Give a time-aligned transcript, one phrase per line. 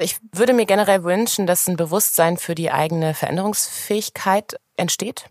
[0.00, 5.24] Ich würde mir generell wünschen, dass ein Bewusstsein für die eigene Veränderungsfähigkeit entsteht.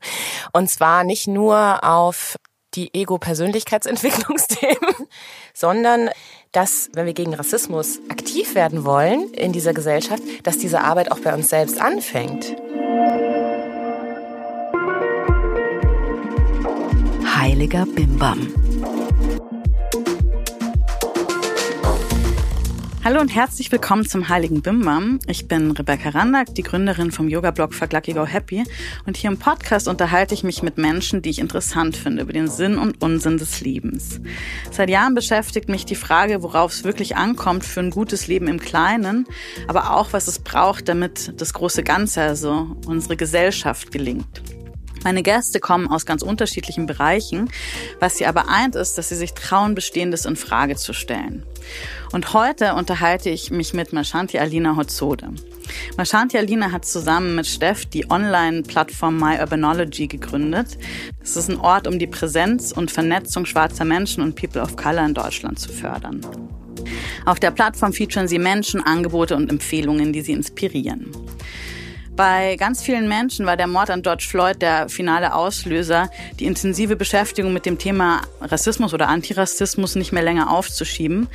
[0.52, 2.36] Und zwar nicht nur auf
[2.74, 5.08] die Ego-Persönlichkeitsentwicklungsthemen,
[5.54, 6.10] sondern
[6.52, 11.20] dass, wenn wir gegen Rassismus aktiv werden wollen in dieser Gesellschaft, dass diese Arbeit auch
[11.20, 12.54] bei uns selbst anfängt.
[17.38, 18.67] Heiliger Bimbam.
[23.08, 25.20] Hallo und herzlich willkommen zum Heiligen Bimbam.
[25.28, 28.66] Ich bin Rebecca Randack, die Gründerin vom Yoga-Blog Fuck Lucky Go Happy.
[29.06, 32.50] Und hier im Podcast unterhalte ich mich mit Menschen, die ich interessant finde, über den
[32.50, 34.20] Sinn und Unsinn des Lebens.
[34.72, 38.60] Seit Jahren beschäftigt mich die Frage, worauf es wirklich ankommt für ein gutes Leben im
[38.60, 39.26] Kleinen,
[39.70, 44.44] aber auch, was es braucht, damit das große Ganze, also unsere Gesellschaft gelingt.
[45.04, 47.50] Meine Gäste kommen aus ganz unterschiedlichen Bereichen.
[48.00, 51.44] Was sie aber eint, ist, dass sie sich trauen, Bestehendes in Frage zu stellen.
[52.12, 55.30] Und heute unterhalte ich mich mit Mashanti Alina Hotzode.
[55.98, 60.78] Mashanti Alina hat zusammen mit Steff die Online-Plattform My Urbanology gegründet.
[61.22, 65.06] Es ist ein Ort, um die Präsenz und Vernetzung schwarzer Menschen und People of Color
[65.06, 66.22] in Deutschland zu fördern.
[67.26, 71.12] Auf der Plattform featuren sie Menschen, Angebote und Empfehlungen, die sie inspirieren.
[72.18, 76.96] Bei ganz vielen Menschen war der Mord an George Floyd der finale Auslöser, die intensive
[76.96, 81.28] Beschäftigung mit dem Thema Rassismus oder Antirassismus nicht mehr länger aufzuschieben.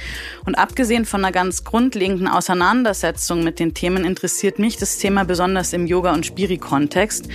[0.44, 5.72] Und abgesehen von einer ganz grundlegenden Auseinandersetzung mit den Themen interessiert mich das Thema besonders
[5.72, 7.28] im Yoga- und Spiri-Kontext,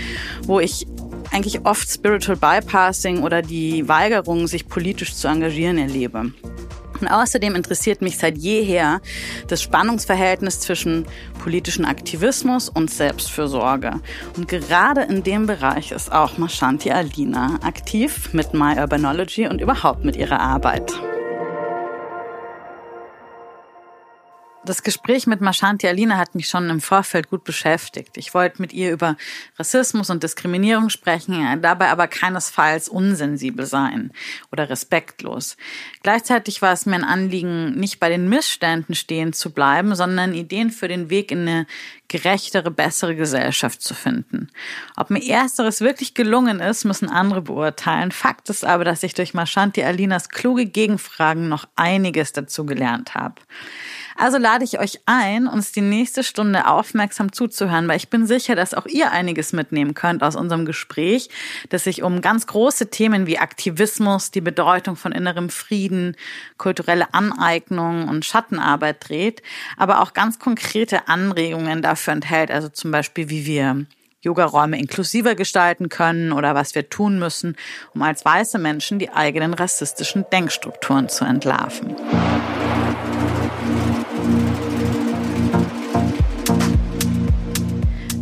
[0.43, 0.85] wo ich
[1.31, 6.33] eigentlich oft Spiritual Bypassing oder die Weigerung, sich politisch zu engagieren, erlebe.
[7.01, 9.01] Und außerdem interessiert mich seit jeher
[9.47, 11.05] das Spannungsverhältnis zwischen
[11.41, 14.01] politischen Aktivismus und Selbstfürsorge.
[14.35, 20.03] Und gerade in dem Bereich ist auch Mashanti Alina aktiv mit My Urbanology und überhaupt
[20.03, 20.93] mit ihrer Arbeit.
[24.67, 28.17] Das Gespräch mit Mashanti Alina hat mich schon im Vorfeld gut beschäftigt.
[28.17, 29.15] Ich wollte mit ihr über
[29.57, 34.11] Rassismus und Diskriminierung sprechen, dabei aber keinesfalls unsensibel sein
[34.51, 35.55] oder respektlos.
[36.03, 40.69] Gleichzeitig war es mir ein Anliegen, nicht bei den Missständen stehen zu bleiben, sondern Ideen
[40.71, 41.65] für den Weg in eine
[42.09, 44.49] gerechtere, bessere Gesellschaft zu finden.
[44.97, 48.11] Ob mir ersteres wirklich gelungen ist, müssen andere beurteilen.
[48.11, 53.35] Fakt ist aber, dass ich durch Mashanti Alinas kluge Gegenfragen noch einiges dazu gelernt habe.
[54.17, 58.55] Also lade ich euch ein, uns die nächste Stunde aufmerksam zuzuhören, weil ich bin sicher,
[58.55, 61.29] dass auch ihr einiges mitnehmen könnt aus unserem Gespräch,
[61.69, 66.15] das sich um ganz große Themen wie Aktivismus, die Bedeutung von innerem Frieden,
[66.57, 69.43] kulturelle Aneignung und Schattenarbeit dreht,
[69.77, 73.85] aber auch ganz konkrete Anregungen dafür enthält, also zum Beispiel, wie wir
[74.21, 77.55] Yogaräume inklusiver gestalten können oder was wir tun müssen,
[77.93, 81.95] um als weiße Menschen die eigenen rassistischen Denkstrukturen zu entlarven.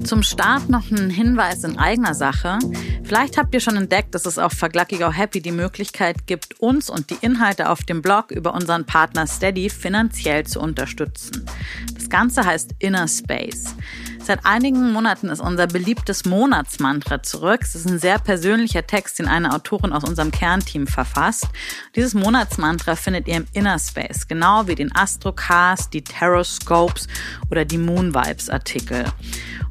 [0.06, 2.60] Zum Start noch ein Hinweis in eigener Sache.
[3.04, 6.92] Vielleicht habt ihr schon entdeckt, dass es auf Verglucky Go Happy die Möglichkeit gibt, uns
[6.92, 11.48] und die Inhalte auf dem Blog über unseren Partner Steady finanziell zu unterstützen.
[11.96, 13.76] Das Ganze heißt Inner Space.
[14.26, 17.60] Seit einigen Monaten ist unser beliebtes Monatsmantra zurück.
[17.62, 21.48] Es ist ein sehr persönlicher Text, den eine Autorin aus unserem Kernteam verfasst.
[21.96, 27.08] Dieses Monatsmantra findet ihr im Inner Space, genau wie den Astrocast, die Taroscopes
[27.52, 29.06] oder die Moon Vibes Artikel.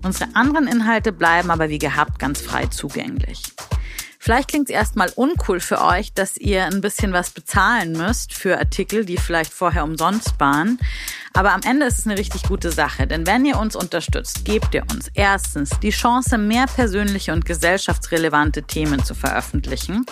[0.05, 3.43] Unsere anderen Inhalte bleiben aber wie gehabt ganz frei zugänglich.
[4.25, 8.57] Vielleicht klingt es erstmal uncool für euch, dass ihr ein bisschen was bezahlen müsst für
[8.57, 10.79] Artikel, die vielleicht vorher umsonst waren.
[11.35, 14.73] Aber am Ende ist es eine richtig gute Sache, denn wenn ihr uns unterstützt, gebt
[14.73, 20.07] ihr uns erstens die Chance, mehr persönliche und gesellschaftsrelevante Themen zu veröffentlichen.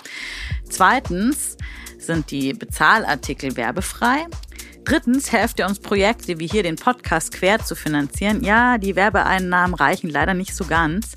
[0.69, 1.57] Zweitens
[1.97, 4.27] sind die Bezahlartikel werbefrei.
[4.85, 8.43] Drittens helft ihr uns Projekte wie hier den Podcast quer zu finanzieren.
[8.43, 11.13] Ja, die Werbeeinnahmen reichen leider nicht so ganz.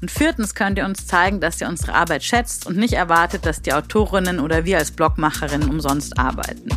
[0.00, 3.62] Und viertens könnt ihr uns zeigen, dass ihr unsere Arbeit schätzt und nicht erwartet, dass
[3.62, 6.68] die Autorinnen oder wir als Blogmacherinnen umsonst arbeiten.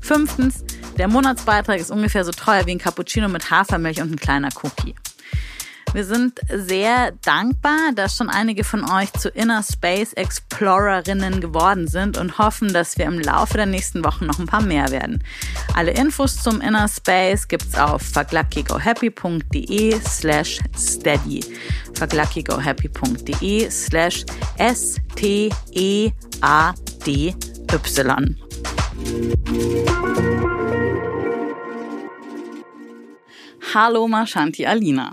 [0.00, 0.64] Fünftens,
[0.98, 4.94] der Monatsbeitrag ist ungefähr so teuer wie ein Cappuccino mit Hafermilch und ein kleiner Cookie.
[5.96, 12.18] Wir sind sehr dankbar, dass schon einige von euch zu Inner Space Explorerinnen geworden sind
[12.18, 15.24] und hoffen, dass wir im Laufe der nächsten Wochen noch ein paar mehr werden.
[15.72, 21.42] Alle Infos zum Inner Space gibt's auf vergluckygohappy.de slash steady.
[21.94, 24.26] vergluckygohappy.de slash
[24.58, 25.46] S-T-E-A-D-Y.
[33.74, 35.12] Hallo Marshanti Alina.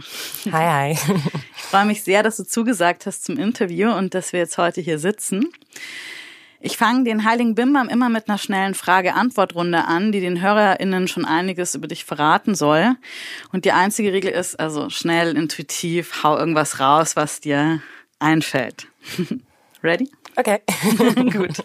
[0.52, 1.14] Hi, hi.
[1.56, 4.80] Ich freue mich sehr, dass du zugesagt hast zum Interview und dass wir jetzt heute
[4.80, 5.50] hier sitzen.
[6.60, 11.26] Ich fange den Heiligen Bimbam immer mit einer schnellen Frage-Antwort-Runde an, die den HörerInnen schon
[11.26, 12.96] einiges über dich verraten soll.
[13.52, 17.82] Und die einzige Regel ist also schnell, intuitiv, hau irgendwas raus, was dir
[18.20, 18.88] einfällt.
[19.84, 20.12] Ready?
[20.36, 20.60] Okay.
[21.16, 21.64] Gut.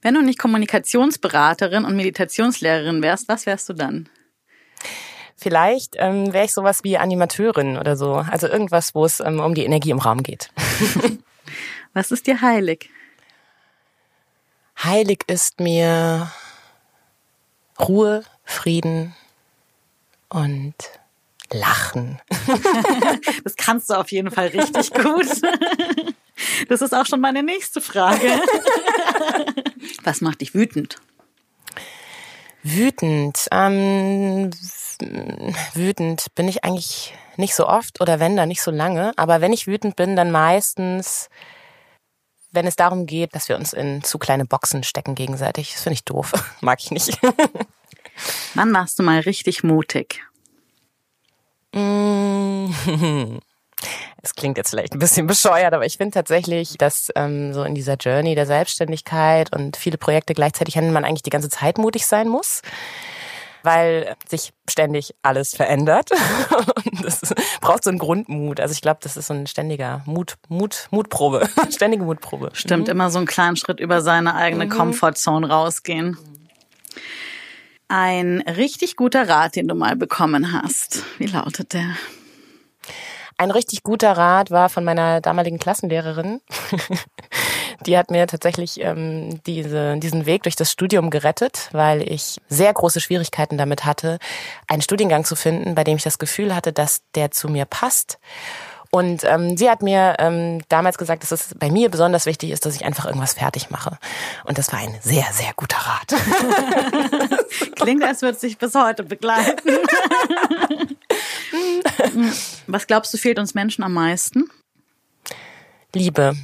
[0.00, 4.08] Wenn du nicht Kommunikationsberaterin und Meditationslehrerin wärst, was wärst du dann?
[5.42, 8.14] Vielleicht ähm, wäre ich sowas wie Animateurin oder so.
[8.14, 10.50] Also irgendwas, wo es ähm, um die Energie im Raum geht.
[11.94, 12.90] was ist dir heilig?
[14.84, 16.30] Heilig ist mir
[17.80, 19.16] Ruhe, Frieden
[20.28, 20.76] und
[21.50, 22.20] Lachen.
[23.42, 25.26] das kannst du auf jeden Fall richtig gut.
[26.68, 28.40] Das ist auch schon meine nächste Frage.
[30.02, 30.96] Was macht dich wütend?
[32.62, 33.46] Wütend.
[33.52, 34.50] Ähm,
[35.74, 39.12] wütend bin ich eigentlich nicht so oft oder wenn dann nicht so lange.
[39.16, 41.28] Aber wenn ich wütend bin, dann meistens
[42.52, 45.72] wenn es darum geht, dass wir uns in zu kleine Boxen stecken gegenseitig.
[45.72, 46.32] Das finde ich doof.
[46.60, 47.18] Mag ich nicht.
[48.54, 50.22] Wann warst du mal richtig mutig?
[54.24, 57.74] Es klingt jetzt vielleicht ein bisschen bescheuert, aber ich finde tatsächlich, dass ähm, so in
[57.74, 62.06] dieser Journey der Selbstständigkeit und viele Projekte gleichzeitig handeln, man eigentlich die ganze Zeit mutig
[62.06, 62.62] sein muss
[63.62, 66.10] weil sich ständig alles verändert.
[66.84, 67.20] Und das
[67.60, 68.60] braucht so einen Grundmut.
[68.60, 72.50] Also ich glaube, das ist so ein ständiger Mut, Mut, Mutprobe, ständige Mutprobe.
[72.52, 72.92] Stimmt, mhm.
[72.92, 74.70] immer so einen kleinen Schritt über seine eigene mhm.
[74.70, 76.16] Comfortzone rausgehen.
[77.88, 81.04] Ein richtig guter Rat, den du mal bekommen hast.
[81.18, 81.96] Wie lautet der?
[83.36, 86.40] Ein richtig guter Rat war von meiner damaligen Klassenlehrerin.
[87.86, 92.72] Die hat mir tatsächlich ähm, diese, diesen Weg durch das Studium gerettet, weil ich sehr
[92.72, 94.18] große Schwierigkeiten damit hatte,
[94.68, 98.18] einen Studiengang zu finden, bei dem ich das Gefühl hatte, dass der zu mir passt.
[98.94, 102.66] Und ähm, sie hat mir ähm, damals gesagt, dass es bei mir besonders wichtig ist,
[102.66, 103.98] dass ich einfach irgendwas fertig mache.
[104.44, 106.14] Und das war ein sehr, sehr guter Rat.
[107.76, 109.78] Klingt, als würde es sich bis heute begleiten.
[112.66, 114.50] Was glaubst du, fehlt uns Menschen am meisten?
[115.94, 116.36] Liebe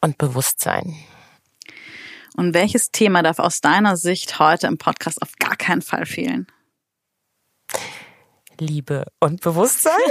[0.00, 0.96] und Bewusstsein.
[2.36, 6.46] Und welches Thema darf aus deiner Sicht heute im Podcast auf gar keinen Fall fehlen?
[8.60, 9.92] Liebe und Bewusstsein?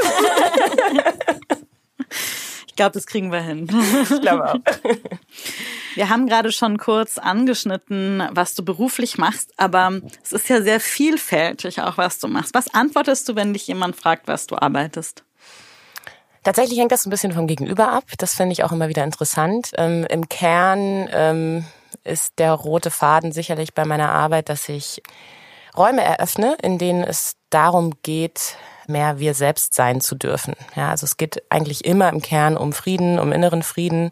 [2.68, 3.68] ich glaube, das kriegen wir hin.
[4.04, 4.60] Ich glaube auch.
[5.96, 10.80] Wir haben gerade schon kurz angeschnitten, was du beruflich machst, aber es ist ja sehr
[10.80, 12.54] vielfältig auch, was du machst.
[12.54, 15.24] Was antwortest du, wenn dich jemand fragt, was du arbeitest?
[16.48, 18.06] Tatsächlich hängt das ein bisschen vom Gegenüber ab.
[18.20, 19.72] Das finde ich auch immer wieder interessant.
[19.76, 21.66] Ähm, Im Kern ähm,
[22.06, 25.04] ist der rote Faden sicherlich bei meiner Arbeit, dass ich
[25.76, 28.56] Räume eröffne, in denen es darum geht,
[28.88, 30.54] mehr wir selbst sein zu dürfen.
[30.78, 34.10] Ja, also es geht eigentlich immer im Kern um Frieden, um inneren Frieden.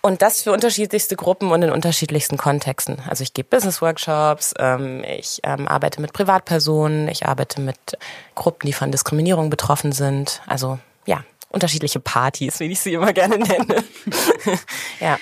[0.00, 3.02] Und das für unterschiedlichste Gruppen und in unterschiedlichsten Kontexten.
[3.06, 7.98] Also ich gebe Business-Workshops, ähm, ich ähm, arbeite mit Privatpersonen, ich arbeite mit
[8.34, 10.40] Gruppen, die von Diskriminierung betroffen sind.
[10.46, 10.78] Also
[11.48, 13.84] unterschiedliche Partys, wie ich sie immer gerne nenne.
[15.00, 15.18] ja.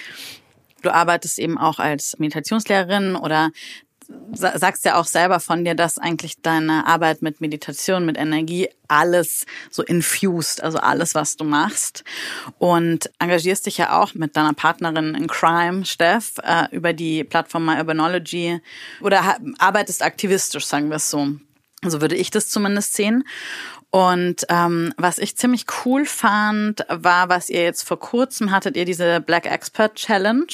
[0.83, 3.51] Du arbeitest eben auch als Meditationslehrerin oder
[4.33, 9.47] sagst ja auch selber von dir, dass eigentlich deine Arbeit mit Meditation, mit Energie alles
[9.71, 12.05] so infused, also alles, was du machst.
[12.59, 17.67] Und engagierst dich ja auch mit deiner Partnerin in Crime, Steph, äh, über die Plattform
[17.67, 18.61] My Urbanology
[19.01, 21.29] oder arbeitest aktivistisch, sagen wir es so.
[21.83, 23.25] So würde ich das zumindest sehen.
[23.95, 28.85] Und ähm, was ich ziemlich cool fand, war, was ihr jetzt vor kurzem hattet, ihr
[28.85, 30.49] diese Black Expert Challenge.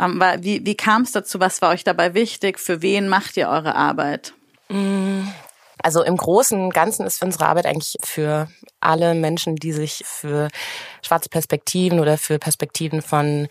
[0.00, 1.38] Ähm, wie wie kam es dazu?
[1.38, 2.58] Was war euch dabei wichtig?
[2.58, 4.32] Für wen macht ihr eure Arbeit?
[4.68, 5.28] Mm,
[5.80, 8.48] also im Großen und Ganzen ist unsere Arbeit eigentlich für
[8.80, 10.48] alle Menschen, die sich für
[11.02, 13.46] schwarze Perspektiven oder für Perspektiven von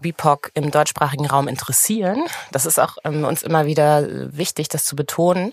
[0.00, 2.24] BIPOC im deutschsprachigen Raum interessieren.
[2.50, 5.52] Das ist auch ähm, uns immer wieder wichtig, das zu betonen.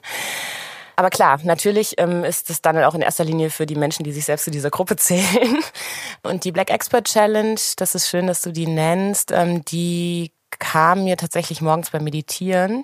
[0.99, 4.11] Aber klar, natürlich ähm, ist es dann auch in erster Linie für die Menschen, die
[4.11, 5.63] sich selbst zu dieser Gruppe zählen.
[6.23, 11.03] Und die Black Expert Challenge, das ist schön, dass du die nennst, ähm, die kam
[11.03, 12.83] mir tatsächlich morgens beim Meditieren.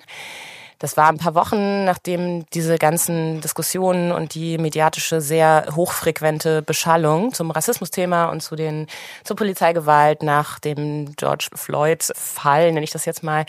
[0.78, 7.32] Das war ein paar Wochen, nachdem diese ganzen Diskussionen und die mediatische sehr hochfrequente Beschallung
[7.32, 8.86] zum Rassismusthema und zu den
[9.24, 13.46] zur Polizeigewalt nach dem George Floyd Fall, nenne ich das jetzt mal,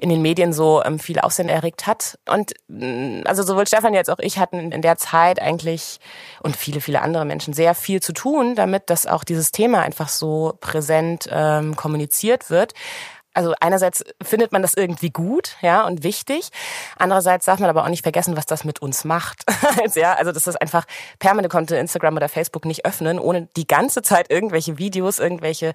[0.00, 2.18] in den Medien so ähm, viel Aufsehen erregt hat.
[2.28, 5.98] Und mm, also sowohl Stefan als auch ich hatten in der Zeit eigentlich
[6.42, 10.08] und viele viele andere Menschen sehr viel zu tun, damit dass auch dieses Thema einfach
[10.08, 12.74] so präsent ähm, kommuniziert wird.
[13.32, 16.50] Also einerseits findet man das irgendwie gut, ja, und wichtig.
[16.98, 19.44] Andererseits darf man aber auch nicht vergessen, was das mit uns macht.
[19.82, 20.84] also, ja, also das ist einfach
[21.18, 25.72] permanent konnte Instagram oder Facebook nicht öffnen, ohne die ganze Zeit irgendwelche Videos, irgendwelche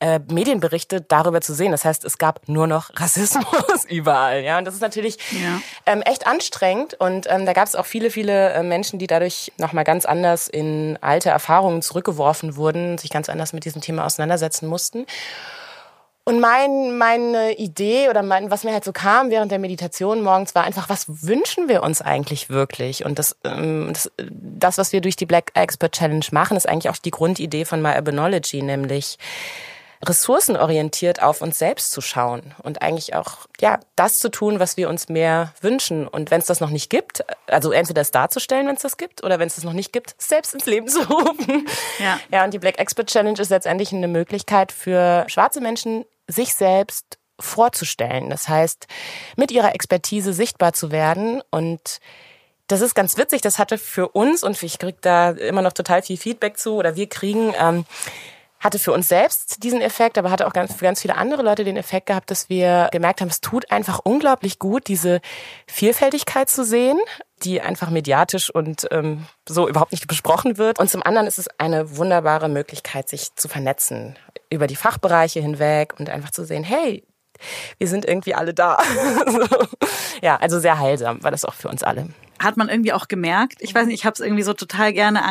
[0.00, 1.72] äh, Medienberichte darüber zu sehen.
[1.72, 4.58] Das heißt, es gab nur noch Rassismus überall, ja.
[4.58, 5.60] Und das ist natürlich ja.
[5.86, 6.94] ähm, echt anstrengend.
[6.94, 10.48] Und ähm, da gab es auch viele, viele äh, Menschen, die dadurch nochmal ganz anders
[10.48, 15.06] in alte Erfahrungen zurückgeworfen wurden, sich ganz anders mit diesem Thema auseinandersetzen mussten.
[16.26, 20.54] Und mein, meine Idee oder mein, was mir halt so kam während der Meditation morgens
[20.54, 23.04] war einfach, was wünschen wir uns eigentlich wirklich?
[23.04, 26.88] Und das, ähm, das, das was wir durch die Black Expert Challenge machen, ist eigentlich
[26.88, 29.18] auch die Grundidee von My Urbanology, nämlich
[30.02, 34.88] ressourcenorientiert auf uns selbst zu schauen und eigentlich auch ja das zu tun, was wir
[34.88, 36.06] uns mehr wünschen.
[36.06, 39.24] Und wenn es das noch nicht gibt, also entweder es darzustellen, wenn es das gibt,
[39.24, 41.66] oder wenn es das noch nicht gibt, selbst ins Leben zu rufen.
[41.98, 42.18] Ja.
[42.30, 47.18] ja, und die Black Expert Challenge ist letztendlich eine Möglichkeit für schwarze Menschen, sich selbst
[47.40, 48.30] vorzustellen.
[48.30, 48.86] Das heißt,
[49.36, 52.00] mit ihrer Expertise sichtbar zu werden und
[52.66, 56.00] das ist ganz witzig, das hatte für uns, und ich kriege da immer noch total
[56.00, 57.84] viel Feedback zu, oder wir kriegen, ähm,
[58.64, 61.64] hatte für uns selbst diesen Effekt, aber hatte auch ganz, für ganz viele andere Leute
[61.64, 65.20] den Effekt gehabt, dass wir gemerkt haben, es tut einfach unglaublich gut, diese
[65.66, 66.98] Vielfältigkeit zu sehen,
[67.42, 70.78] die einfach mediatisch und ähm, so überhaupt nicht besprochen wird.
[70.78, 74.16] Und zum anderen ist es eine wunderbare Möglichkeit, sich zu vernetzen
[74.48, 77.04] über die Fachbereiche hinweg und einfach zu sehen, hey,
[77.76, 78.78] wir sind irgendwie alle da.
[80.22, 82.08] ja, also sehr heilsam war das auch für uns alle.
[82.38, 85.22] Hat man irgendwie auch gemerkt, ich weiß nicht, ich habe es irgendwie so total gerne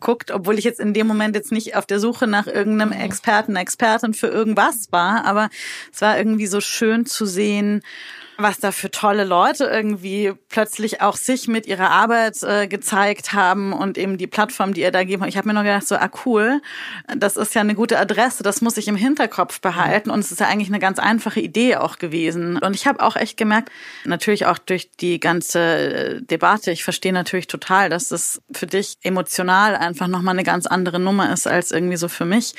[0.00, 3.56] angeguckt, obwohl ich jetzt in dem Moment jetzt nicht auf der Suche nach irgendeinem Experten,
[3.56, 5.48] Expertin für irgendwas war, aber
[5.92, 7.82] es war irgendwie so schön zu sehen,
[8.38, 13.72] was da für tolle Leute irgendwie plötzlich auch sich mit ihrer Arbeit äh, gezeigt haben
[13.72, 15.30] und eben die Plattform, die ihr da gegeben habt.
[15.30, 16.60] Ich habe mir nur gedacht, so, ah cool,
[17.16, 20.40] das ist ja eine gute Adresse, das muss ich im Hinterkopf behalten und es ist
[20.40, 22.58] ja eigentlich eine ganz einfache Idee auch gewesen.
[22.58, 23.70] Und ich habe auch echt gemerkt,
[24.04, 28.98] natürlich auch durch die ganze äh, Debatte, ich verstehe natürlich total, dass das für dich
[29.02, 32.54] emotional einfach nochmal eine ganz andere Nummer ist als irgendwie so für mich.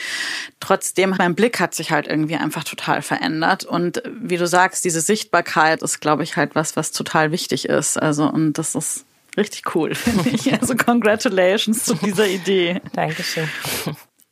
[0.59, 5.01] Trotzdem, mein Blick hat sich halt irgendwie einfach total verändert und wie du sagst, diese
[5.01, 8.01] Sichtbarkeit ist, glaube ich, halt was, was total wichtig ist.
[8.01, 9.05] Also, und das ist
[9.37, 10.51] richtig cool, finde ich.
[10.53, 12.81] Also, congratulations zu dieser Idee.
[12.93, 13.47] Dankeschön.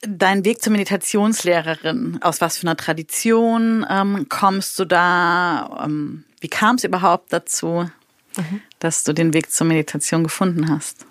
[0.02, 5.84] Dein Weg zur Meditationslehrerin, aus was für einer Tradition ähm, kommst du da?
[5.84, 7.90] Ähm, wie kam es überhaupt dazu,
[8.38, 8.62] mhm.
[8.80, 11.06] dass du den Weg zur Meditation gefunden hast?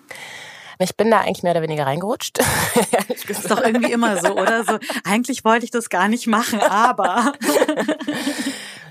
[0.78, 2.38] Ich bin da eigentlich mehr oder weniger reingerutscht.
[3.28, 4.64] ist doch irgendwie immer so, oder?
[4.64, 7.33] So, eigentlich wollte ich das gar nicht machen, aber.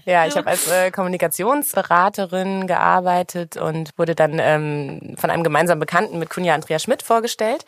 [0.05, 6.19] Ja, ich habe als äh, Kommunikationsberaterin gearbeitet und wurde dann ähm, von einem gemeinsamen Bekannten
[6.19, 7.63] mit Kunja Andrea Schmidt vorgestellt.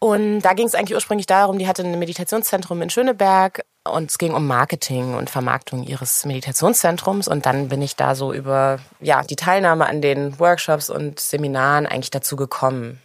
[0.00, 4.18] Und da ging es eigentlich ursprünglich darum, die hatte ein Meditationszentrum in Schöneberg und es
[4.18, 7.28] ging um Marketing und Vermarktung ihres Meditationszentrums.
[7.28, 11.86] Und dann bin ich da so über ja, die Teilnahme an den Workshops und Seminaren
[11.86, 13.00] eigentlich dazu gekommen.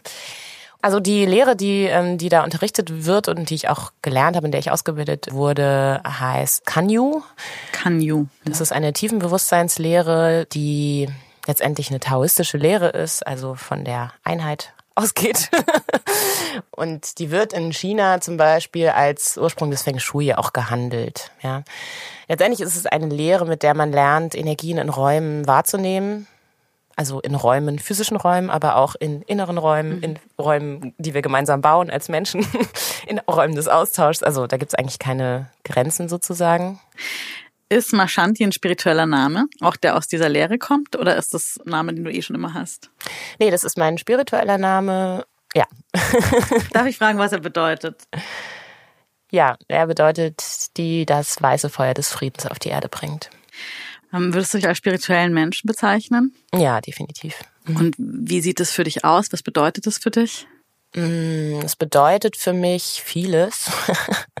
[0.84, 4.46] Also die Lehre, die, ähm, die da unterrichtet wird und die ich auch gelernt habe,
[4.46, 7.22] in der ich ausgebildet wurde, heißt Kanyu.
[7.72, 8.26] Kanyu.
[8.44, 11.08] Das ist eine Tiefenbewusstseinslehre, die
[11.46, 15.50] letztendlich eine taoistische Lehre ist, also von der Einheit ausgeht.
[16.70, 21.30] und die wird in China zum Beispiel als Ursprung des Feng Shui auch gehandelt.
[21.42, 21.62] Ja.
[22.28, 26.26] Letztendlich ist es eine Lehre, mit der man lernt, Energien in Räumen wahrzunehmen,
[26.96, 30.02] also in Räumen, physischen Räumen, aber auch in inneren Räumen, mhm.
[30.02, 32.46] in Räumen, die wir gemeinsam bauen als Menschen,
[33.06, 34.22] in Räumen des Austauschs.
[34.22, 36.80] Also da gibt es eigentlich keine Grenzen sozusagen.
[37.68, 41.70] Ist Mashanti ein spiritueller Name, auch der aus dieser Lehre kommt, oder ist das ein
[41.70, 42.90] Name, den du eh schon immer hast?
[43.38, 45.24] Nee, das ist mein spiritueller Name.
[45.54, 45.66] Ja.
[46.72, 48.02] Darf ich fragen, was er bedeutet?
[49.30, 53.30] Ja, er bedeutet, die das weiße Feuer des Friedens auf die Erde bringt.
[54.12, 56.34] Ähm, würdest du dich als spirituellen Menschen bezeichnen?
[56.54, 57.40] Ja, definitiv.
[57.64, 57.76] Mhm.
[57.76, 59.32] Und wie sieht es für dich aus?
[59.32, 60.46] Was bedeutet das für dich?
[60.94, 63.70] Mm, es bedeutet für mich vieles.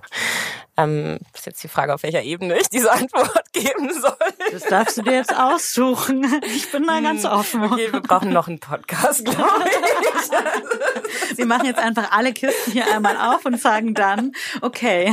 [0.76, 4.16] ähm, ist jetzt die Frage, auf welcher Ebene ich diese Antwort geben soll.
[4.52, 6.42] Das darfst du dir jetzt aussuchen.
[6.46, 7.64] Ich bin da ganz mm, offen.
[7.64, 11.38] Okay, wir brauchen noch einen Podcast, glaube ich.
[11.38, 15.12] Wir machen jetzt einfach alle Kisten hier einmal auf und sagen dann, okay.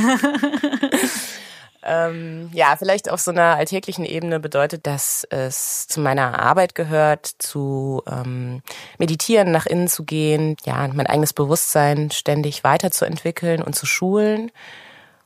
[1.84, 7.26] Ähm, ja, vielleicht auf so einer alltäglichen Ebene bedeutet, dass es zu meiner Arbeit gehört,
[7.38, 8.62] zu ähm,
[8.98, 14.52] meditieren, nach innen zu gehen, ja, mein eigenes Bewusstsein ständig weiterzuentwickeln und zu schulen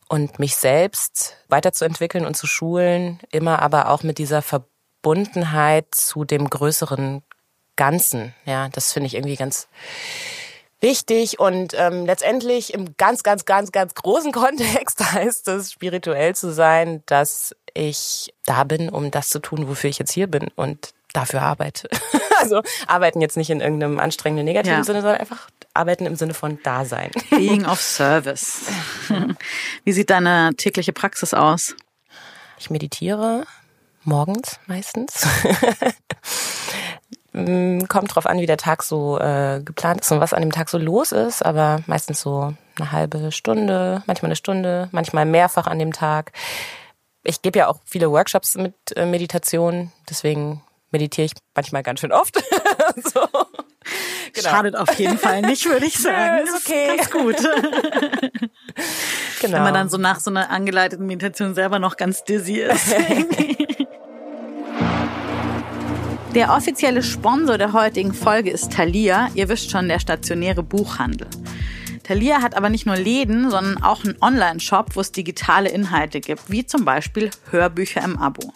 [0.09, 6.49] und mich selbst weiterzuentwickeln und zu schulen, immer aber auch mit dieser Verbundenheit zu dem
[6.49, 7.23] größeren
[7.77, 8.35] Ganzen.
[8.45, 9.69] Ja, das finde ich irgendwie ganz
[10.81, 16.53] wichtig und ähm, letztendlich im ganz, ganz, ganz, ganz großen Kontext heißt es, spirituell zu
[16.53, 20.95] sein, dass ich da bin, um das zu tun, wofür ich jetzt hier bin und
[21.17, 21.89] dafür arbeite.
[22.39, 24.85] also arbeiten jetzt nicht in irgendeinem anstrengenden negativen ja.
[24.85, 27.11] Sinne, sondern einfach arbeiten im Sinne von Dasein.
[27.31, 28.67] Being of Service.
[29.85, 31.75] Wie sieht deine tägliche Praxis aus?
[32.59, 33.45] Ich meditiere
[34.05, 35.27] morgens meistens.
[37.37, 40.53] Mm, kommt drauf an, wie der Tag so äh, geplant ist und was an dem
[40.53, 45.67] Tag so los ist, aber meistens so eine halbe Stunde, manchmal eine Stunde, manchmal mehrfach
[45.67, 46.33] an dem Tag.
[47.25, 52.13] Ich gebe ja auch viele Workshops mit äh, Meditation, deswegen meditiere ich manchmal ganz schön
[52.13, 52.37] oft.
[52.97, 53.29] so.
[54.33, 54.49] Genau.
[54.51, 56.45] Schadet auf jeden Fall nicht, würde ich sagen.
[56.45, 56.97] Nö, ist okay.
[56.97, 57.37] Ganz gut.
[57.37, 57.51] genau.
[59.41, 62.95] Wenn man dann so nach so einer angeleiteten Meditation selber noch ganz dizzy ist.
[66.35, 69.31] Der offizielle Sponsor der heutigen Folge ist Thalia.
[69.35, 71.29] Ihr wisst schon, der stationäre Buchhandel.
[72.03, 76.51] Thalia hat aber nicht nur Läden, sondern auch einen Online-Shop, wo es digitale Inhalte gibt,
[76.51, 78.53] wie zum Beispiel Hörbücher im Abo.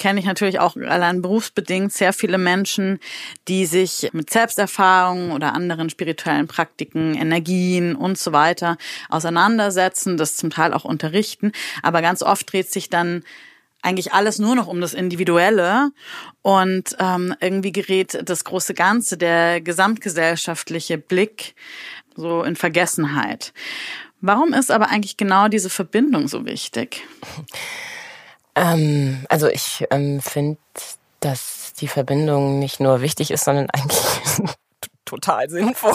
[0.00, 2.98] kenne ich natürlich auch allein berufsbedingt sehr viele Menschen,
[3.48, 8.78] die sich mit Selbsterfahrungen oder anderen spirituellen Praktiken, Energien und so weiter
[9.10, 11.52] auseinandersetzen, das zum Teil auch unterrichten.
[11.82, 13.24] Aber ganz oft dreht sich dann
[13.82, 15.90] eigentlich alles nur noch um das Individuelle
[16.40, 21.54] und ähm, irgendwie gerät das große Ganze, der gesamtgesellschaftliche Blick
[22.16, 23.52] so in Vergessenheit.
[24.22, 27.02] Warum ist aber eigentlich genau diese Verbindung so wichtig?
[28.54, 30.58] Ähm, also ich ähm, finde,
[31.20, 34.00] dass die Verbindung nicht nur wichtig ist, sondern eigentlich
[35.04, 35.94] total sinnvoll.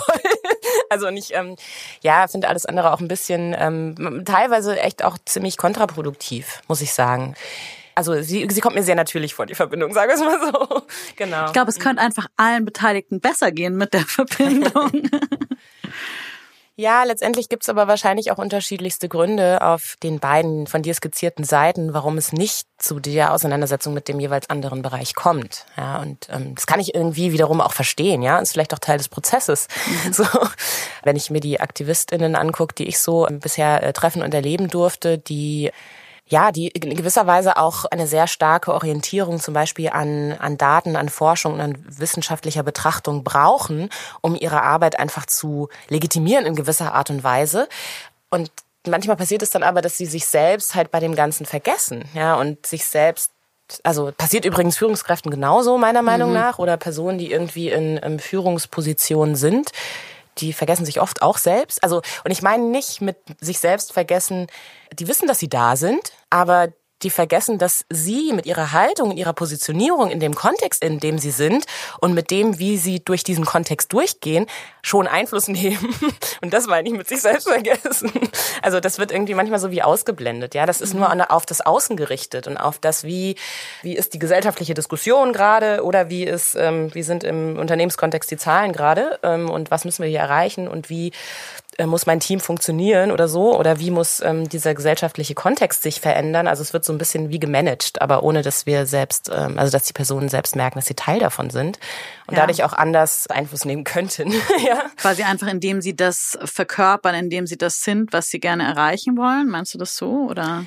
[0.90, 1.56] also nicht, ähm,
[2.02, 6.94] ja, finde alles andere auch ein bisschen ähm, teilweise echt auch ziemlich kontraproduktiv, muss ich
[6.94, 7.36] sagen.
[7.96, 10.82] Also sie, sie kommt mir sehr natürlich vor, die Verbindung, sagen wir es mal so.
[11.16, 11.46] Genau.
[11.46, 14.92] Ich glaube, es könnte einfach allen Beteiligten besser gehen mit der Verbindung.
[16.78, 21.94] Ja, letztendlich gibt's aber wahrscheinlich auch unterschiedlichste Gründe auf den beiden von dir skizzierten Seiten,
[21.94, 25.66] warum es nicht zu der Auseinandersetzung mit dem jeweils anderen Bereich kommt.
[25.78, 28.22] Ja, und ähm, das kann ich irgendwie wiederum auch verstehen.
[28.22, 29.68] Ja, ist vielleicht auch Teil des Prozesses.
[29.86, 30.14] Mhm.
[30.16, 30.26] So,
[31.04, 35.18] wenn ich mir die AktivistInnen angucke, die ich so bisher äh, treffen und erleben durfte,
[35.18, 35.72] die
[36.28, 40.96] ja, die in gewisser Weise auch eine sehr starke Orientierung zum Beispiel an, an Daten,
[40.96, 43.90] an Forschung und an wissenschaftlicher Betrachtung brauchen,
[44.22, 47.70] um ihre Arbeit einfach zu legitimieren in gewisser Art und Weise.
[48.32, 48.50] Und
[48.88, 52.36] manchmal passiert es dann aber, dass sie sich selbst halt bei dem Ganzen vergessen, ja,
[52.36, 53.32] und sich selbst
[53.84, 56.36] also passiert übrigens Führungskräften genauso, meiner Meinung mhm.
[56.36, 59.72] nach, oder Personen, die irgendwie in, in Führungspositionen sind,
[60.38, 61.84] die vergessen sich oft auch selbst.
[61.84, 64.48] Also, und ich meine nicht mit sich selbst vergessen,
[64.94, 66.70] die wissen, dass sie da sind, aber
[67.02, 71.20] die vergessen, dass sie mit ihrer Haltung und ihrer Positionierung in dem Kontext, in dem
[71.20, 71.66] sie sind
[72.00, 74.46] und mit dem, wie sie durch diesen Kontext durchgehen,
[74.82, 75.94] schon Einfluss nehmen.
[76.42, 78.12] Und das meine ich mit sich selbst vergessen.
[78.62, 80.56] Also das wird irgendwie manchmal so wie ausgeblendet.
[80.56, 83.36] Ja, das ist nur auf das Außen gerichtet und auf das, wie,
[83.82, 88.38] wie ist die gesellschaftliche Diskussion gerade oder wie ist, ähm, wie sind im Unternehmenskontext die
[88.38, 91.12] Zahlen gerade ähm, und was müssen wir hier erreichen und wie
[91.86, 93.58] muss mein Team funktionieren oder so?
[93.58, 96.48] Oder wie muss ähm, dieser gesellschaftliche Kontext sich verändern?
[96.48, 99.72] Also es wird so ein bisschen wie gemanagt, aber ohne dass wir selbst, ähm, also
[99.72, 101.80] dass die Personen selbst merken, dass sie Teil davon sind
[102.28, 102.42] und ja.
[102.42, 104.32] dadurch auch anders Einfluss nehmen könnten.
[104.66, 104.86] ja.
[104.98, 109.50] Quasi einfach, indem sie das verkörpern, indem sie das sind, was sie gerne erreichen wollen.
[109.50, 110.66] Meinst du das so oder?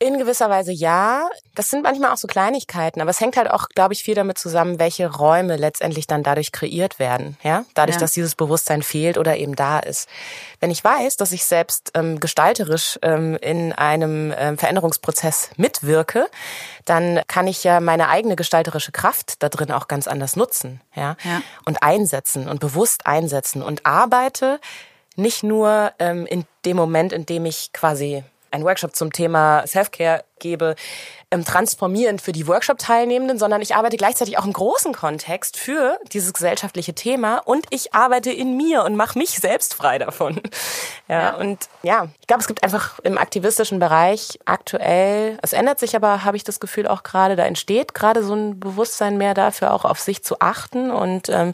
[0.00, 1.28] In gewisser Weise ja.
[1.56, 4.38] Das sind manchmal auch so Kleinigkeiten, aber es hängt halt auch, glaube ich, viel damit
[4.38, 7.36] zusammen, welche Räume letztendlich dann dadurch kreiert werden.
[7.42, 8.00] Ja, dadurch, ja.
[8.00, 10.08] dass dieses Bewusstsein fehlt oder eben da ist.
[10.60, 16.28] Wenn ich weiß, dass ich selbst ähm, gestalterisch ähm, in einem ähm, Veränderungsprozess mitwirke,
[16.84, 20.80] dann kann ich ja meine eigene gestalterische Kraft da drin auch ganz anders nutzen.
[20.94, 21.42] Ja, ja.
[21.64, 24.60] und einsetzen und bewusst einsetzen und arbeite
[25.16, 30.24] nicht nur ähm, in dem Moment, in dem ich quasi ein Workshop zum Thema Self-Care
[30.38, 30.74] gebe,
[31.30, 36.32] ähm, transformierend für die Workshop-Teilnehmenden, sondern ich arbeite gleichzeitig auch im großen Kontext für dieses
[36.32, 40.40] gesellschaftliche Thema und ich arbeite in mir und mache mich selbst frei davon.
[41.06, 41.36] Ja, ja.
[41.36, 46.24] und ja, ich glaube, es gibt einfach im aktivistischen Bereich aktuell, es ändert sich aber,
[46.24, 49.84] habe ich das Gefühl auch gerade, da entsteht gerade so ein Bewusstsein mehr dafür, auch
[49.84, 51.52] auf sich zu achten und ähm,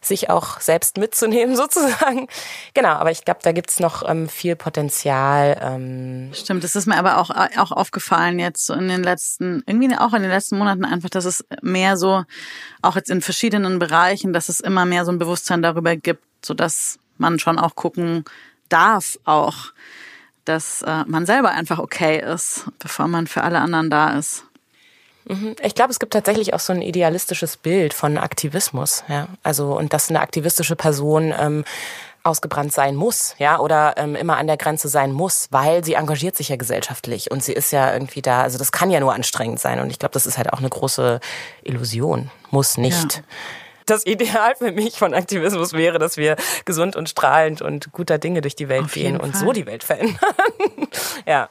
[0.00, 2.28] sich auch selbst mitzunehmen sozusagen.
[2.74, 5.58] Genau, aber ich glaube, da gibt's noch ähm, viel Potenzial.
[5.60, 6.30] Ähm.
[6.32, 10.12] Stimmt, das ist mir aber auch, auch aufgefallen jetzt so in den letzten, irgendwie auch
[10.12, 12.24] in den letzten Monaten einfach, dass es mehr so,
[12.82, 16.54] auch jetzt in verschiedenen Bereichen, dass es immer mehr so ein Bewusstsein darüber gibt, so
[16.54, 18.24] dass man schon auch gucken
[18.68, 19.72] darf auch,
[20.44, 24.44] dass äh, man selber einfach okay ist, bevor man für alle anderen da ist.
[25.28, 25.56] Mhm.
[25.62, 29.26] Ich glaube, es gibt tatsächlich auch so ein idealistisches Bild von Aktivismus, ja.
[29.42, 31.64] Also und dass eine aktivistische Person ähm,
[32.26, 36.36] ausgebrannt sein muss, ja, oder ähm, immer an der Grenze sein muss, weil sie engagiert
[36.36, 39.60] sich ja gesellschaftlich und sie ist ja irgendwie da, also das kann ja nur anstrengend
[39.60, 41.20] sein und ich glaube, das ist halt auch eine große
[41.62, 43.16] Illusion, muss nicht.
[43.16, 43.22] Ja.
[43.86, 46.34] Das Ideal für mich von Aktivismus wäre, dass wir
[46.64, 49.84] gesund und strahlend und guter Dinge durch die Welt Auf gehen und so die Welt
[49.84, 50.18] verändern.
[51.26, 51.48] ja.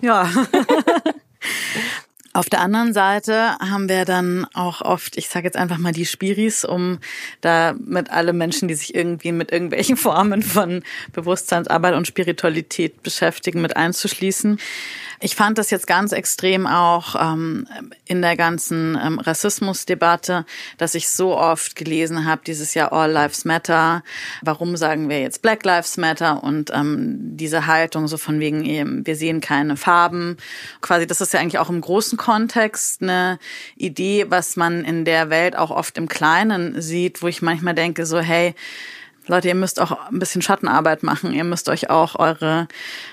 [0.00, 0.28] Ja.
[2.38, 6.06] Auf der anderen Seite haben wir dann auch oft, ich sage jetzt einfach mal die
[6.06, 7.00] Spiris, um
[7.40, 13.60] da mit alle Menschen, die sich irgendwie mit irgendwelchen Formen von Bewusstseinsarbeit und Spiritualität beschäftigen,
[13.60, 14.60] mit einzuschließen.
[15.20, 17.66] Ich fand das jetzt ganz extrem auch ähm,
[18.04, 23.44] in der ganzen ähm, Rassismusdebatte, dass ich so oft gelesen habe, dieses Jahr All Lives
[23.44, 24.04] Matter.
[24.42, 26.44] Warum sagen wir jetzt Black Lives Matter?
[26.44, 30.36] Und ähm, diese Haltung so von wegen, eben, wir sehen keine Farben.
[30.80, 33.40] Quasi, das ist ja eigentlich auch im großen Kontext eine
[33.76, 38.06] Idee, was man in der Welt auch oft im Kleinen sieht, wo ich manchmal denke,
[38.06, 38.54] so, hey,
[39.28, 41.32] Leute, ihr müsst auch ein bisschen Schattenarbeit machen.
[41.32, 42.66] Ihr müsst euch auch eure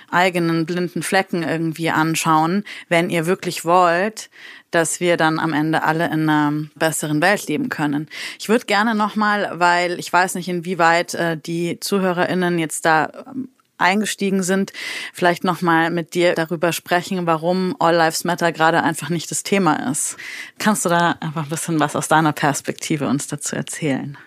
[0.10, 4.30] eigenen blinden Flecken irgendwie anschauen, wenn ihr wirklich wollt,
[4.71, 8.08] dass wir dann am Ende alle in einer besseren Welt leben können.
[8.39, 13.49] Ich würde gerne nochmal, weil ich weiß nicht, inwieweit äh, die ZuhörerInnen jetzt da ähm,
[13.78, 14.71] eingestiegen sind,
[15.13, 19.91] vielleicht nochmal mit dir darüber sprechen, warum All Lives Matter gerade einfach nicht das Thema
[19.91, 20.17] ist.
[20.60, 24.17] Kannst du da einfach ein bisschen was aus deiner Perspektive uns dazu erzählen?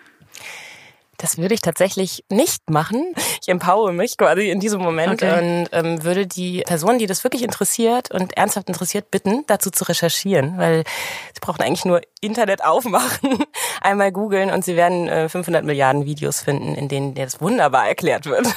[1.19, 3.13] Das würde ich tatsächlich nicht machen.
[3.41, 5.37] Ich empower mich quasi in diesem Moment okay.
[5.37, 9.83] und ähm, würde die Person, die das wirklich interessiert und ernsthaft interessiert, bitten, dazu zu
[9.83, 10.85] recherchieren, weil
[11.33, 13.43] sie brauchen eigentlich nur Internet aufmachen,
[13.81, 18.25] einmal googeln und sie werden äh, 500 Milliarden Videos finden, in denen das wunderbar erklärt
[18.25, 18.47] wird.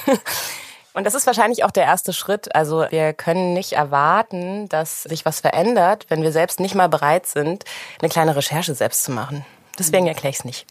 [0.95, 2.53] Und das ist wahrscheinlich auch der erste Schritt.
[2.55, 7.25] Also wir können nicht erwarten, dass sich was verändert, wenn wir selbst nicht mal bereit
[7.25, 7.65] sind,
[7.99, 9.43] eine kleine Recherche selbst zu machen.
[9.79, 10.67] Deswegen erkläre ich es nicht.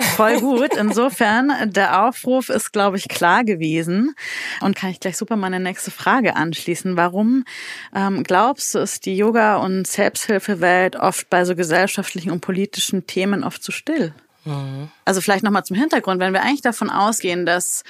[0.00, 0.74] Voll gut.
[0.76, 4.14] Insofern, der Aufruf ist, glaube ich, klar gewesen.
[4.60, 6.96] Und kann ich gleich super meine nächste Frage anschließen.
[6.96, 7.44] Warum
[7.94, 13.44] ähm, glaubst du, ist die Yoga- und Selbsthilfewelt oft bei so gesellschaftlichen und politischen Themen
[13.44, 14.14] oft zu so still?
[14.44, 14.90] Mhm.
[15.04, 17.84] Also vielleicht nochmal zum Hintergrund, wenn wir eigentlich davon ausgehen, dass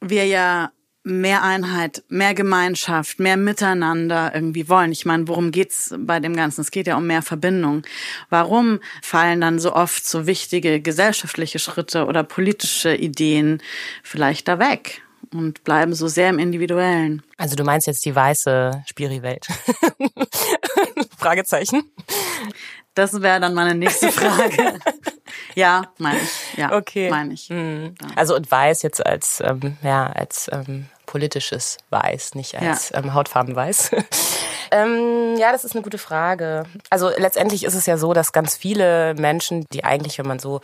[0.00, 0.70] wir ja
[1.04, 4.92] mehr Einheit, mehr Gemeinschaft, mehr Miteinander irgendwie wollen.
[4.92, 6.60] Ich meine, worum geht's bei dem Ganzen?
[6.60, 7.82] Es geht ja um mehr Verbindung.
[8.30, 13.62] Warum fallen dann so oft so wichtige gesellschaftliche Schritte oder politische Ideen
[14.02, 15.02] vielleicht da weg?
[15.32, 17.22] Und bleiben so sehr im Individuellen.
[17.38, 19.46] Also du meinst jetzt die weiße Spiri-Welt?
[21.18, 21.84] Fragezeichen.
[22.94, 24.78] Das wäre dann meine nächste Frage.
[25.54, 26.56] Ja, meine ich.
[26.56, 27.10] Ja, okay.
[27.10, 27.50] meine ich.
[27.50, 27.94] Mhm.
[28.16, 32.98] Also und weiß jetzt als ähm, ja als ähm, politisches Weiß, nicht als ja.
[32.98, 33.90] ähm, Hautfarbenweiß.
[34.70, 36.64] ähm, ja, das ist eine gute Frage.
[36.88, 40.62] Also letztendlich ist es ja so, dass ganz viele Menschen, die eigentlich, wenn man so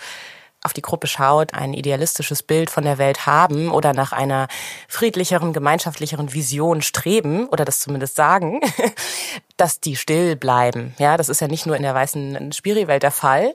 [0.62, 4.48] auf die Gruppe schaut, ein idealistisches Bild von der Welt haben oder nach einer
[4.88, 8.62] friedlicheren, gemeinschaftlicheren Vision streben oder das zumindest sagen,
[9.58, 10.94] dass die still bleiben.
[10.98, 13.54] Ja, das ist ja nicht nur in der weißen Spiriwelt der Fall.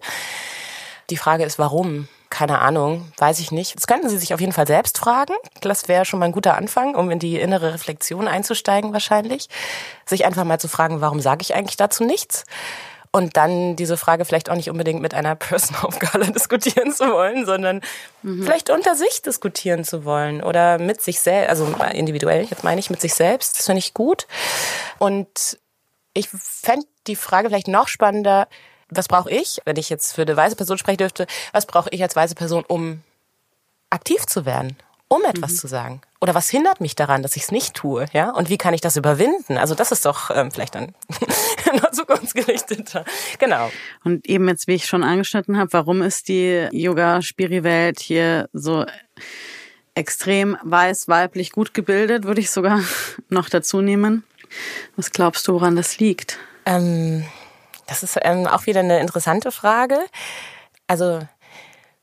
[1.09, 2.07] Die Frage ist, warum?
[2.33, 3.75] Keine Ahnung, weiß ich nicht.
[3.75, 5.35] Das könnten Sie sich auf jeden Fall selbst fragen.
[5.61, 9.49] Das wäre schon mal ein guter Anfang, um in die innere Reflexion einzusteigen wahrscheinlich.
[10.07, 12.45] Sich einfach mal zu fragen, warum sage ich eigentlich dazu nichts?
[13.11, 17.11] Und dann diese Frage vielleicht auch nicht unbedingt mit einer Person of Color diskutieren zu
[17.11, 17.81] wollen, sondern
[18.23, 18.41] mhm.
[18.41, 22.89] vielleicht unter sich diskutieren zu wollen oder mit sich selbst, also individuell, jetzt meine ich
[22.89, 23.59] mit sich selbst.
[23.59, 24.25] Das finde ich gut.
[24.97, 25.59] Und
[26.15, 28.47] ich fände die Frage vielleicht noch spannender,
[28.95, 32.01] was brauche ich, wenn ich jetzt für eine weiße Person sprechen dürfte, was brauche ich
[32.01, 33.01] als weiße Person, um
[33.89, 34.77] aktiv zu werden,
[35.07, 35.57] um etwas mhm.
[35.57, 36.01] zu sagen?
[36.19, 38.05] Oder was hindert mich daran, dass ich es nicht tue?
[38.13, 38.31] Ja?
[38.31, 39.57] Und wie kann ich das überwinden?
[39.57, 40.95] Also das ist doch ähm, vielleicht dann
[41.81, 43.03] noch zukunftsgerichteter.
[43.39, 43.69] Genau.
[44.03, 48.85] Und eben jetzt, wie ich schon angeschnitten habe, warum ist die Yoga-Spiri-Welt hier so
[49.95, 52.81] extrem weiß, weiblich, gut gebildet, würde ich sogar
[53.29, 54.23] noch dazu nehmen.
[54.95, 56.37] Was glaubst du, woran das liegt?
[56.65, 57.25] Ähm,
[57.87, 59.99] das ist ähm, auch wieder eine interessante Frage.
[60.87, 61.21] Also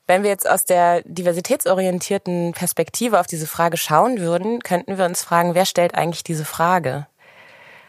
[0.07, 5.23] wenn wir jetzt aus der diversitätsorientierten Perspektive auf diese Frage schauen würden, könnten wir uns
[5.23, 7.07] fragen, wer stellt eigentlich diese Frage?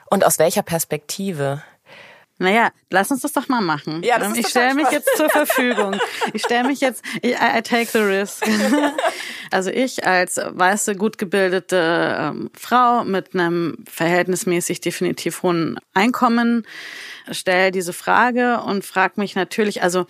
[0.09, 1.63] Und aus welcher Perspektive?
[2.43, 4.03] Naja, lass uns das doch mal machen.
[4.03, 5.99] Ja, das ähm, ich stelle mich jetzt zur Verfügung.
[6.33, 8.45] Ich stelle mich jetzt, I, I take the risk.
[9.51, 16.65] Also ich als weiße, gut gebildete ähm, Frau mit einem verhältnismäßig definitiv hohen Einkommen
[17.31, 20.07] stelle diese Frage und frage mich natürlich, also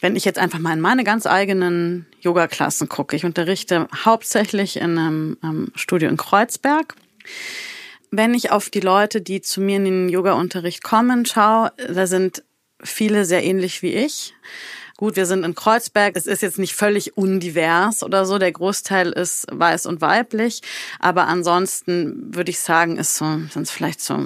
[0.00, 4.98] wenn ich jetzt einfach mal in meine ganz eigenen Yoga-Klassen gucke, ich unterrichte hauptsächlich in
[4.98, 6.94] einem, einem Studio in Kreuzberg.
[8.10, 12.42] Wenn ich auf die Leute, die zu mir in den Yoga-Unterricht kommen, schaue, da sind
[12.82, 14.34] viele sehr ähnlich wie ich.
[14.96, 16.16] Gut, wir sind in Kreuzberg.
[16.16, 18.38] Es ist jetzt nicht völlig undivers oder so.
[18.38, 20.60] Der Großteil ist weiß und weiblich.
[20.98, 24.18] Aber ansonsten würde ich sagen, ist so, sind es vielleicht so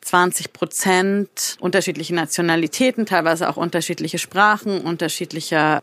[0.00, 5.82] 20 Prozent unterschiedliche Nationalitäten, teilweise auch unterschiedliche Sprachen, unterschiedlicher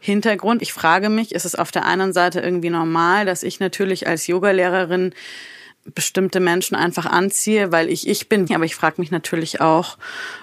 [0.00, 0.62] Hintergrund.
[0.62, 4.26] Ich frage mich, ist es auf der einen Seite irgendwie normal, dass ich natürlich als
[4.26, 5.14] Yogalehrerin
[5.84, 8.52] bestimmte Menschen einfach anziehe, weil ich ich bin.
[8.54, 9.98] Aber ich frage mich natürlich auch,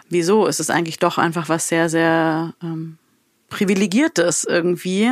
[0.09, 0.45] wieso?
[0.47, 2.97] Ist es eigentlich doch einfach was sehr, sehr ähm,
[3.49, 5.11] privilegiertes irgendwie.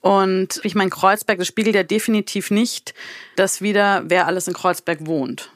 [0.00, 2.94] Und ich meine, Kreuzberg, das spiegelt ja definitiv nicht
[3.36, 5.50] das wieder, wer alles in Kreuzberg wohnt.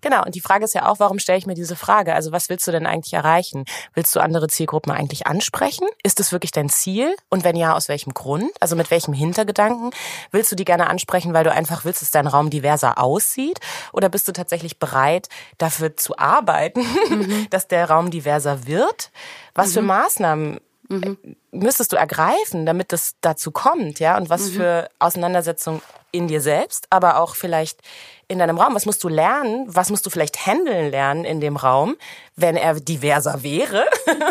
[0.00, 2.14] Genau, und die Frage ist ja auch, warum stelle ich mir diese Frage?
[2.14, 3.64] Also was willst du denn eigentlich erreichen?
[3.94, 5.86] Willst du andere Zielgruppen eigentlich ansprechen?
[6.02, 7.14] Ist das wirklich dein Ziel?
[7.28, 8.50] Und wenn ja, aus welchem Grund?
[8.60, 9.90] Also mit welchem Hintergedanken?
[10.30, 13.60] Willst du die gerne ansprechen, weil du einfach willst, dass dein Raum diverser aussieht?
[13.92, 17.46] Oder bist du tatsächlich bereit, dafür zu arbeiten, mhm.
[17.50, 19.10] dass der Raum diverser wird?
[19.54, 19.72] Was mhm.
[19.72, 21.18] für Maßnahmen mhm.
[21.52, 24.16] müsstest du ergreifen, damit es dazu kommt, ja?
[24.16, 24.54] Und was mhm.
[24.54, 25.82] für Auseinandersetzungen
[26.12, 27.80] in dir selbst, aber auch vielleicht
[28.28, 28.74] in deinem Raum?
[28.74, 29.66] Was musst du lernen?
[29.66, 31.96] Was musst du vielleicht handeln lernen in dem Raum,
[32.36, 33.84] wenn er diverser wäre?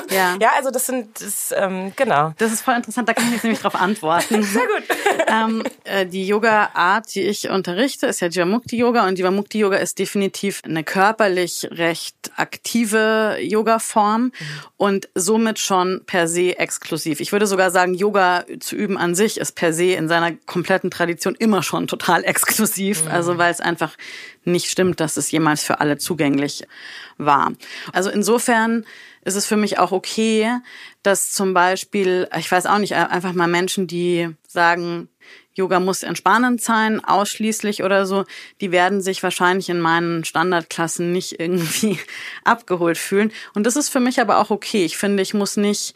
[0.09, 2.33] Ja, ja also das sind, das, ähm, genau.
[2.37, 4.43] Das ist voll interessant, da kann ich jetzt nämlich drauf antworten.
[4.43, 4.83] Sehr gut.
[5.27, 10.83] ähm, äh, die Yoga-Art, die ich unterrichte, ist ja Jivamukti-Yoga und Jivamukti-Yoga ist definitiv eine
[10.83, 14.31] körperlich recht aktive Yoga-Form mhm.
[14.77, 17.19] und somit schon per se exklusiv.
[17.19, 20.91] Ich würde sogar sagen, Yoga zu üben an sich ist per se in seiner kompletten
[20.91, 23.11] Tradition immer schon total exklusiv, mhm.
[23.11, 23.97] also weil es einfach einfach
[24.45, 26.65] nicht stimmt, dass es jemals für alle zugänglich
[27.17, 27.53] war.
[27.91, 28.85] Also insofern
[29.25, 30.51] ist es für mich auch okay,
[31.01, 35.09] dass zum Beispiel, ich weiß auch nicht, einfach mal Menschen, die sagen,
[35.55, 38.25] Yoga muss entspannend sein, ausschließlich oder so,
[38.59, 41.99] die werden sich wahrscheinlich in meinen Standardklassen nicht irgendwie
[42.43, 43.31] abgeholt fühlen.
[43.53, 44.83] Und das ist für mich aber auch okay.
[44.85, 45.93] Ich finde, ich muss nicht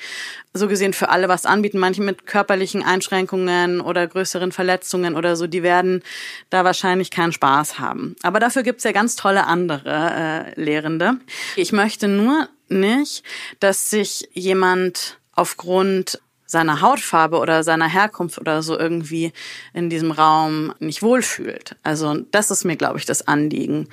[0.54, 1.80] so gesehen für alle was anbieten.
[1.80, 6.04] Manche mit körperlichen Einschränkungen oder größeren Verletzungen oder so, die werden
[6.50, 8.15] da wahrscheinlich keinen Spaß haben.
[8.24, 11.17] Aber dafür gibt's ja ganz tolle andere äh, Lehrende.
[11.56, 13.24] Ich möchte nur nicht,
[13.60, 19.33] dass sich jemand aufgrund seiner Hautfarbe oder seiner Herkunft oder so irgendwie
[19.73, 21.75] in diesem Raum nicht wohlfühlt.
[21.83, 23.89] Also das ist mir, glaube ich, das Anliegen.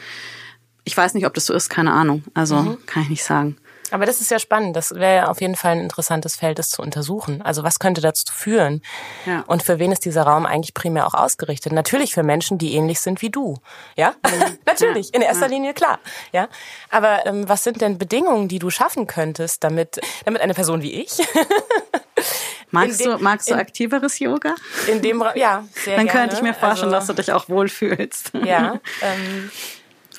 [0.84, 2.22] Ich weiß nicht, ob das so ist, keine Ahnung.
[2.32, 2.86] Also mhm.
[2.86, 3.56] kann ich nicht sagen.
[3.90, 4.74] Aber das ist ja spannend.
[4.76, 7.42] Das wäre auf jeden Fall ein interessantes Feld, das zu untersuchen.
[7.42, 8.82] Also was könnte dazu führen?
[9.26, 9.44] Ja.
[9.46, 11.72] Und für wen ist dieser Raum eigentlich primär auch ausgerichtet?
[11.72, 13.58] Natürlich für Menschen, die ähnlich sind wie du.
[13.96, 14.58] Ja, mhm.
[14.66, 15.10] natürlich.
[15.12, 15.16] Ja.
[15.16, 15.52] In erster ja.
[15.52, 15.98] Linie klar.
[16.32, 16.48] Ja.
[16.90, 20.92] Aber ähm, was sind denn Bedingungen, die du schaffen könntest, damit, damit eine Person wie
[20.92, 21.18] ich
[22.70, 24.54] Magst dem, du, magst du aktiveres Yoga?
[24.88, 26.20] In dem, ja, sehr Dann gerne.
[26.20, 28.32] könnte ich mir vorstellen, also, dass du dich auch wohlfühlst.
[28.44, 29.50] Ja, ähm,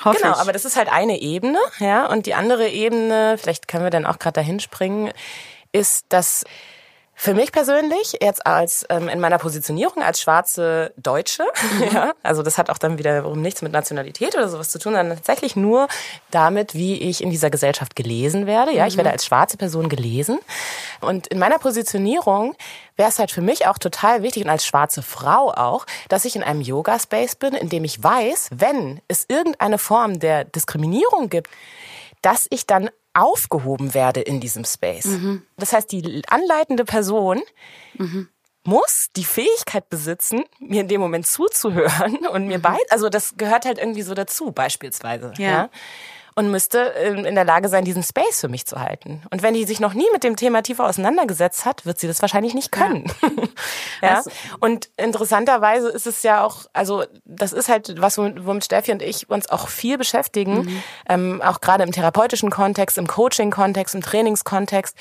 [0.04, 0.40] Hoffe genau, ich.
[0.40, 4.06] aber das ist halt eine Ebene, ja, und die andere Ebene, vielleicht können wir dann
[4.06, 5.12] auch gerade dahin springen,
[5.72, 6.46] ist, dass
[7.18, 11.84] für mich persönlich, jetzt als ähm, in meiner Positionierung als schwarze Deutsche, mhm.
[11.94, 15.18] ja, also das hat auch dann wiederum nichts mit Nationalität oder sowas zu tun, sondern
[15.18, 15.88] tatsächlich nur
[16.30, 18.74] damit, wie ich in dieser Gesellschaft gelesen werde.
[18.74, 18.90] Ja, mhm.
[18.90, 20.40] ich werde als schwarze Person gelesen.
[21.00, 22.54] Und in meiner Positionierung
[22.98, 26.36] wäre es halt für mich auch total wichtig und als schwarze Frau auch, dass ich
[26.36, 31.50] in einem Yoga-Space bin, in dem ich weiß, wenn es irgendeine Form der Diskriminierung gibt,
[32.22, 35.06] dass ich dann aufgehoben werde in diesem Space.
[35.06, 35.44] Mhm.
[35.58, 37.42] Das heißt, die anleitende Person
[37.96, 38.30] mhm.
[38.64, 42.64] muss die Fähigkeit besitzen, mir in dem Moment zuzuhören und mir mhm.
[42.64, 45.34] bei, also das gehört halt irgendwie so dazu, beispielsweise.
[45.38, 45.50] ja?
[45.50, 45.70] ja?
[46.36, 49.22] Und müsste ähm, in der Lage sein, diesen Space für mich zu halten.
[49.32, 52.22] Und wenn die sich noch nie mit dem Thema tiefer auseinandergesetzt hat, wird sie das
[52.22, 53.06] wahrscheinlich nicht können.
[53.22, 53.30] Ja.
[54.02, 54.16] ja?
[54.18, 59.02] Also, und interessanterweise ist es ja auch, also das ist halt was, womit Steffi und
[59.02, 60.84] ich uns auch viel beschäftigen, mhm.
[61.08, 64.98] ähm, auch gerade im therapeutischen Kontext, im Coaching-Kontext, im Trainingskontext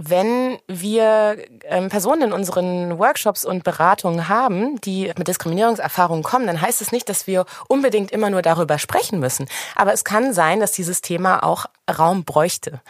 [0.00, 6.60] wenn wir ähm, Personen in unseren Workshops und Beratungen haben, die mit Diskriminierungserfahrungen kommen, dann
[6.60, 9.48] heißt es nicht, dass wir unbedingt immer nur darüber sprechen müssen.
[9.74, 12.80] Aber es kann sein, dass dieses Thema auch Raum bräuchte.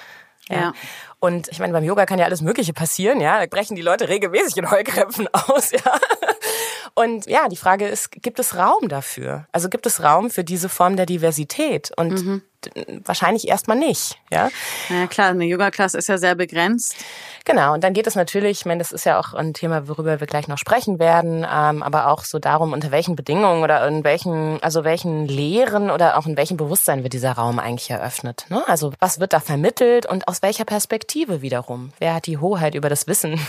[0.51, 0.57] Ja.
[0.57, 0.73] ja.
[1.19, 3.41] Und ich meine, beim Yoga kann ja alles Mögliche passieren, ja.
[3.41, 5.99] Da brechen die Leute regelmäßig in Heulkrämpfen aus, ja.
[6.95, 9.47] Und ja, die Frage ist, gibt es Raum dafür?
[9.53, 11.91] Also gibt es Raum für diese Form der Diversität?
[11.97, 12.43] Und mhm
[13.05, 14.19] wahrscheinlich erstmal nicht.
[14.31, 14.49] Ja,
[14.89, 16.97] ja klar, eine Yoga-Klasse ist ja sehr begrenzt.
[17.45, 20.21] Genau, und dann geht es natürlich, ich meine, das ist ja auch ein Thema, worüber
[20.21, 24.05] wir gleich noch sprechen werden, ähm, aber auch so darum, unter welchen Bedingungen oder in
[24.05, 28.45] welchen, also welchen Lehren oder auch in welchem Bewusstsein wird dieser Raum eigentlich eröffnet.
[28.51, 28.63] Ne?
[28.67, 31.93] Also was wird da vermittelt und aus welcher Perspektive wiederum?
[31.99, 33.41] Wer hat die Hoheit über das Wissen?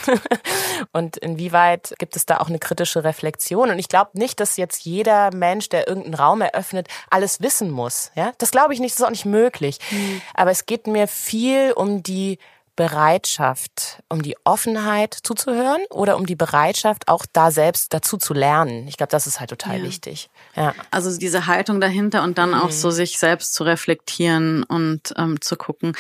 [0.93, 3.69] und inwieweit gibt es da auch eine kritische Reflexion?
[3.69, 8.11] Und ich glaube nicht, dass jetzt jeder Mensch, der irgendeinen Raum eröffnet, alles wissen muss.
[8.15, 9.79] Ja, das glaube ich nicht ist auch nicht möglich.
[9.91, 10.21] Mhm.
[10.33, 12.39] Aber es geht mir viel um die
[12.79, 18.87] Bereitschaft, um die Offenheit zuzuhören oder um die Bereitschaft, auch da selbst dazu zu lernen.
[18.87, 19.83] Ich glaube, das ist halt total ja.
[19.83, 20.29] wichtig.
[20.55, 20.73] Ja.
[20.89, 22.61] Also diese Haltung dahinter und dann mhm.
[22.61, 25.91] auch so sich selbst zu reflektieren und ähm, zu gucken.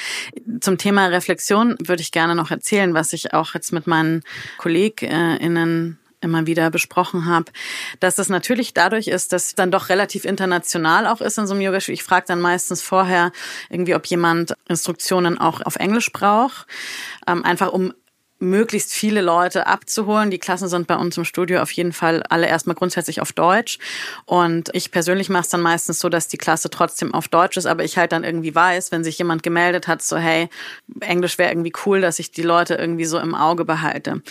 [0.61, 4.23] Zum Thema Reflexion würde ich gerne noch erzählen, was ich auch jetzt mit meinen
[4.57, 7.51] KollegInnen immer wieder besprochen habe,
[7.99, 11.53] dass es natürlich dadurch ist, dass es dann doch relativ international auch ist in so
[11.53, 11.77] einem Yoga.
[11.77, 13.31] Ich frage dann meistens vorher
[13.69, 16.67] irgendwie, ob jemand Instruktionen auch auf Englisch braucht,
[17.27, 17.93] ähm, einfach um
[18.39, 20.31] möglichst viele Leute abzuholen.
[20.31, 23.77] Die Klassen sind bei uns im Studio auf jeden Fall alle erstmal grundsätzlich auf Deutsch.
[24.25, 27.65] Und ich persönlich mache es dann meistens so, dass die Klasse trotzdem auf Deutsch ist,
[27.65, 30.49] aber ich halt dann irgendwie weiß, wenn sich jemand gemeldet hat, so hey,
[31.01, 34.21] Englisch wäre irgendwie cool, dass ich die Leute irgendwie so im Auge behalte.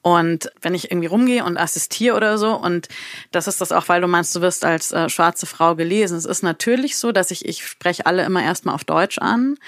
[0.00, 2.88] Und wenn ich irgendwie rumgehe und assistiere oder so, und
[3.30, 6.16] das ist das auch, weil du meinst, du wirst als äh, schwarze Frau gelesen.
[6.16, 9.58] Es ist natürlich so, dass ich, ich spreche alle immer erstmal auf Deutsch an.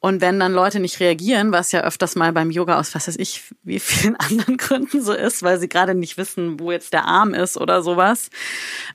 [0.00, 3.16] Und wenn dann Leute nicht reagieren, was ja öfters mal beim Yoga aus, was weiß
[3.18, 7.04] ich, wie vielen anderen Gründen so ist, weil sie gerade nicht wissen, wo jetzt der
[7.04, 8.30] Arm ist oder sowas,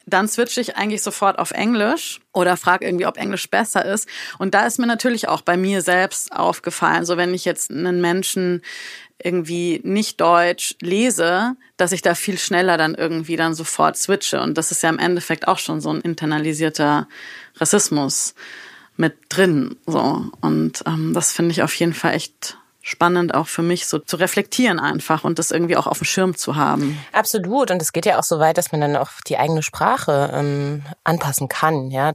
[0.05, 4.07] dann switche ich eigentlich sofort auf Englisch oder frage irgendwie, ob Englisch besser ist.
[4.38, 8.01] Und da ist mir natürlich auch bei mir selbst aufgefallen, so wenn ich jetzt einen
[8.01, 8.62] Menschen
[9.23, 14.41] irgendwie nicht Deutsch lese, dass ich da viel schneller dann irgendwie dann sofort switche.
[14.41, 17.07] Und das ist ja im Endeffekt auch schon so ein internalisierter
[17.55, 18.36] Rassismus
[18.95, 19.77] mit drin.
[19.86, 20.29] So.
[20.41, 22.57] Und ähm, das finde ich auf jeden Fall echt
[22.88, 26.38] spannend auch für mich so zu reflektieren einfach und das irgendwie auch auf dem Schirm
[26.38, 26.97] zu haben.
[27.12, 30.32] Absolut und es geht ja auch so weit, dass man dann auch die eigene Sprache
[30.34, 31.91] ähm, anpassen kann.
[31.91, 32.13] Ja,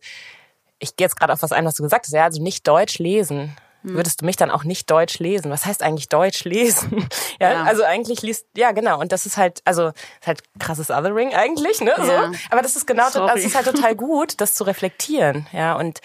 [0.78, 2.12] ich gehe jetzt gerade auf was ein, was du gesagt hast.
[2.12, 3.54] Ja, also nicht Deutsch lesen.
[3.82, 3.96] Hm.
[3.96, 5.50] Würdest du mich dann auch nicht Deutsch lesen?
[5.50, 7.06] Was heißt eigentlich Deutsch lesen?
[7.38, 8.98] ja, ja, also eigentlich liest, ja genau.
[8.98, 11.92] Und das ist halt, also ist halt krasses Othering eigentlich, ne?
[11.98, 12.10] So.
[12.10, 12.32] Ja.
[12.50, 13.30] Aber das ist genau, Sorry.
[13.34, 15.46] das ist halt total gut, das zu reflektieren.
[15.52, 16.00] Ja, und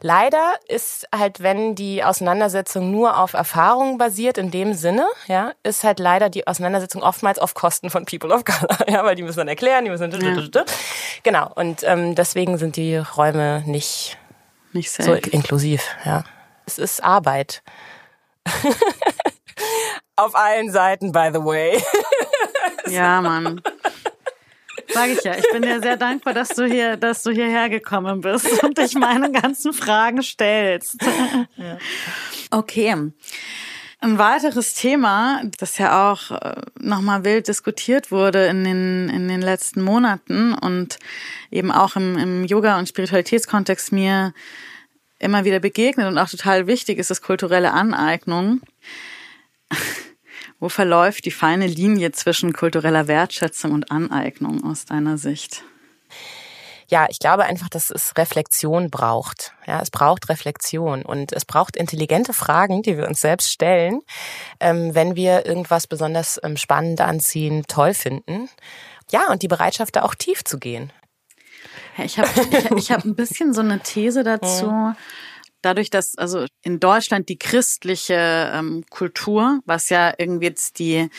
[0.00, 5.82] Leider ist halt, wenn die Auseinandersetzung nur auf Erfahrungen basiert, in dem Sinne, ja, ist
[5.82, 9.38] halt leider die Auseinandersetzung oftmals auf Kosten von People of Color, ja, weil die müssen
[9.38, 10.64] dann erklären, die müssen dann, ja.
[11.24, 11.50] genau.
[11.54, 14.16] Und ähm, deswegen sind die Räume nicht,
[14.72, 16.22] nicht so inklusiv, ja.
[16.64, 17.62] Es ist Arbeit.
[20.16, 21.82] auf allen Seiten, by the way.
[22.88, 23.60] ja, Mann.
[24.98, 25.36] Sag ich ja.
[25.38, 28.94] Ich bin dir sehr dankbar, dass du hier, dass du hierher gekommen bist und dich
[28.96, 30.96] meine ganzen Fragen stellst.
[31.56, 31.78] Ja.
[32.50, 32.96] Okay.
[34.00, 39.40] Ein weiteres Thema, das ja auch äh, nochmal wild diskutiert wurde in den, in den
[39.40, 40.98] letzten Monaten und
[41.50, 44.32] eben auch im, im Yoga- und Spiritualitätskontext mir
[45.20, 48.62] immer wieder begegnet und auch total wichtig ist, ist kulturelle Aneignung.
[50.60, 55.62] Wo verläuft die feine Linie zwischen kultureller Wertschätzung und Aneignung aus deiner Sicht?
[56.90, 59.52] Ja, ich glaube einfach, dass es Reflexion braucht.
[59.66, 64.00] Ja, es braucht Reflexion und es braucht intelligente Fragen, die wir uns selbst stellen,
[64.58, 68.48] ähm, wenn wir irgendwas besonders ähm, spannend anziehen, toll finden.
[69.10, 70.90] Ja, und die Bereitschaft, da auch tief zu gehen.
[71.98, 74.94] Ja, ich habe ich, ich hab ein bisschen so eine These dazu.
[75.62, 81.10] Dadurch, dass also in Deutschland die christliche ähm, Kultur, was ja irgendwie jetzt die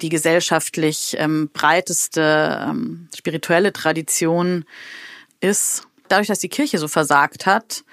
[0.00, 4.64] die gesellschaftlich ähm, breiteste ähm, spirituelle Tradition
[5.40, 7.84] ist, dadurch, dass die Kirche so versagt hat,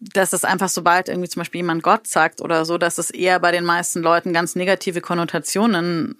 [0.00, 3.38] dass es einfach, sobald irgendwie zum Beispiel jemand Gott sagt oder so, dass es eher
[3.38, 6.18] bei den meisten Leuten ganz negative Konnotationen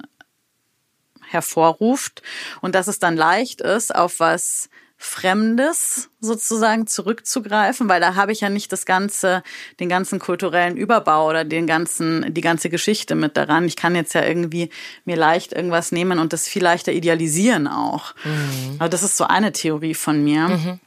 [1.29, 2.23] hervorruft
[2.61, 4.69] und dass es dann leicht ist, auf was
[5.05, 9.43] Fremdes sozusagen zurückzugreifen, weil da habe ich ja nicht das ganze,
[9.81, 13.65] den ganzen kulturellen Überbau oder den ganzen, die ganze Geschichte mit daran.
[13.65, 14.71] Ich kann jetzt ja irgendwie
[15.05, 18.15] mir leicht irgendwas nehmen und das viel leichter idealisieren auch.
[18.25, 18.77] Mhm.
[18.79, 20.49] Aber das ist so eine Theorie von mir.
[20.49, 20.81] Mhm.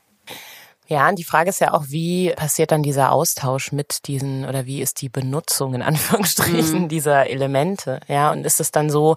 [0.88, 4.66] Ja, und die Frage ist ja auch, wie passiert dann dieser Austausch mit diesen oder
[4.66, 6.90] wie ist die Benutzung in Anführungsstrichen mhm.
[6.90, 8.00] dieser Elemente?
[8.08, 9.16] Ja, und ist es dann so,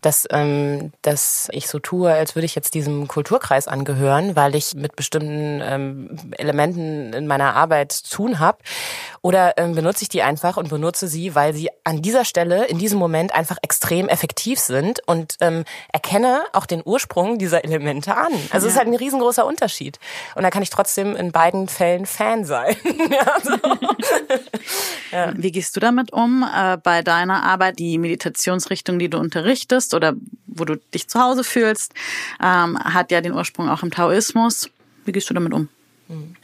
[0.00, 4.74] dass, ähm, dass ich so tue, als würde ich jetzt diesem Kulturkreis angehören, weil ich
[4.74, 8.58] mit bestimmten ähm, Elementen in meiner Arbeit zu tun habe?
[9.20, 12.78] Oder ähm, benutze ich die einfach und benutze sie, weil sie an dieser Stelle in
[12.78, 18.32] diesem Moment einfach extrem effektiv sind und ähm, erkenne auch den Ursprung dieser Elemente an.
[18.50, 18.58] Also ja.
[18.58, 19.98] es ist halt ein riesengroßer Unterschied.
[20.36, 22.76] Und da kann ich trotzdem trotzdem in beiden Fällen Fan sein.
[25.12, 25.32] ja.
[25.36, 30.14] Wie gehst du damit um äh, bei deiner Arbeit, die Meditationsrichtung, die du unterrichtest oder
[30.46, 31.92] wo du dich zu Hause fühlst,
[32.42, 34.70] ähm, hat ja den Ursprung auch im Taoismus.
[35.04, 35.68] Wie gehst du damit um?
[36.08, 36.36] Hm.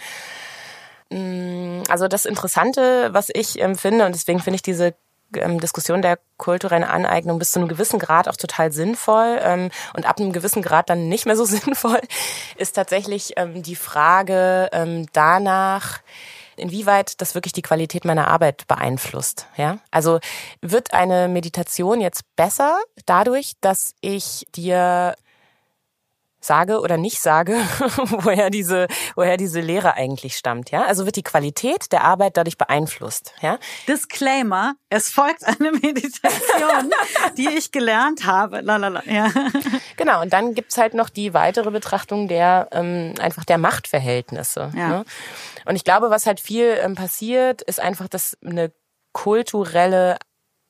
[1.88, 4.94] Also das Interessante, was ich empfinde, und deswegen finde ich diese
[5.36, 10.06] ähm, Diskussion der kulturellen Aneignung bis zu einem gewissen Grad auch total sinnvoll ähm, und
[10.06, 12.00] ab einem gewissen Grad dann nicht mehr so sinnvoll,
[12.56, 16.00] ist tatsächlich ähm, die Frage ähm, danach,
[16.56, 19.46] inwieweit das wirklich die Qualität meiner Arbeit beeinflusst.
[19.56, 20.20] Ja, also
[20.60, 25.14] wird eine Meditation jetzt besser dadurch, dass ich dir
[26.44, 27.54] sage oder nicht sage,
[28.06, 30.84] woher diese, woher diese Lehre eigentlich stammt, ja?
[30.84, 33.58] Also wird die Qualität der Arbeit dadurch beeinflusst, ja?
[33.88, 36.92] Disclaimer, es folgt eine Meditation,
[37.36, 39.30] die ich gelernt habe, lalala, ja.
[39.96, 44.88] Genau, und dann gibt's halt noch die weitere Betrachtung der, ähm, einfach der Machtverhältnisse, ja.
[44.88, 45.04] Ne?
[45.66, 48.72] Und ich glaube, was halt viel ähm, passiert, ist einfach, dass eine
[49.12, 50.18] kulturelle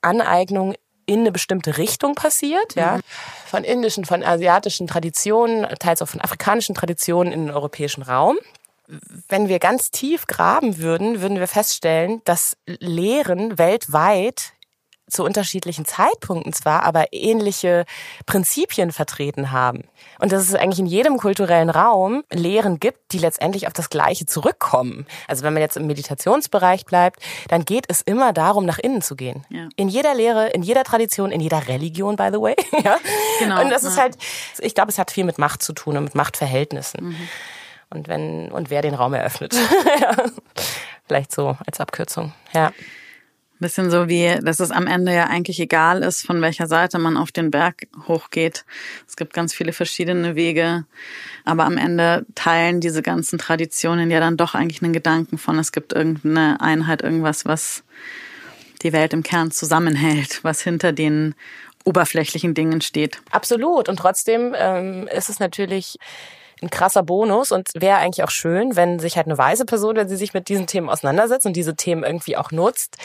[0.03, 0.75] Aneignung
[1.07, 2.97] in eine bestimmte Richtung passiert, ja.
[2.97, 3.01] Mhm.
[3.47, 8.39] Von indischen, von asiatischen Traditionen, teils auch von afrikanischen Traditionen in den europäischen Raum.
[9.29, 14.54] Wenn wir ganz tief graben würden, würden wir feststellen, dass Lehren weltweit
[15.09, 17.85] zu unterschiedlichen Zeitpunkten zwar, aber ähnliche
[18.27, 19.85] Prinzipien vertreten haben.
[20.19, 24.27] Und dass es eigentlich in jedem kulturellen Raum Lehren gibt, die letztendlich auf das Gleiche
[24.27, 25.07] zurückkommen.
[25.29, 29.15] Also wenn man jetzt im Meditationsbereich bleibt, dann geht es immer darum, nach innen zu
[29.15, 29.45] gehen.
[29.51, 29.69] Ja.
[29.77, 32.57] In jeder Lehre, in jeder Tradition, in jeder Religion, by the way.
[32.85, 32.97] ja?
[33.39, 33.61] Genau.
[33.61, 33.89] Und das ja.
[33.91, 34.17] ist halt,
[34.61, 37.09] ich glaube, es hat viel mit Macht zu tun und mit Machtverhältnissen.
[37.09, 37.29] Mhm.
[37.91, 39.55] Und wenn, und wer den Raum eröffnet.
[40.01, 40.17] ja.
[41.07, 42.33] Vielleicht so als Abkürzung.
[42.53, 42.73] Ja.
[43.61, 47.17] Bisschen so wie, dass es am Ende ja eigentlich egal ist, von welcher Seite man
[47.17, 48.65] auf den Berg hochgeht.
[49.09, 50.85] Es gibt ganz viele verschiedene Wege,
[51.45, 55.73] aber am Ende teilen diese ganzen Traditionen ja dann doch eigentlich einen Gedanken von, es
[55.73, 57.85] gibt irgendeine Einheit, irgendwas, was
[58.83, 61.35] die Welt im Kern zusammenhält, was hinter den
[61.85, 63.21] oberflächlichen Dingen steht.
[63.31, 63.89] Absolut.
[63.89, 65.97] Und trotzdem ähm, ist es natürlich
[66.63, 70.09] ein krasser Bonus und wäre eigentlich auch schön, wenn sich halt eine weise Person, wenn
[70.09, 72.97] sie sich mit diesen Themen auseinandersetzt und diese Themen irgendwie auch nutzt,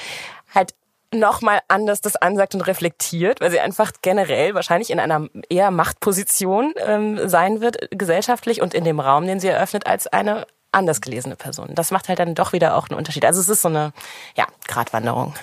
[0.54, 0.74] halt
[1.14, 6.74] nochmal anders das ansagt und reflektiert, weil sie einfach generell wahrscheinlich in einer eher Machtposition
[6.78, 11.36] ähm, sein wird, gesellschaftlich und in dem Raum, den sie eröffnet, als eine anders gelesene
[11.36, 11.70] Person.
[11.74, 13.26] Das macht halt dann doch wieder auch einen Unterschied.
[13.26, 13.91] Also es ist so eine,
[14.36, 15.34] ja, Gratwanderung.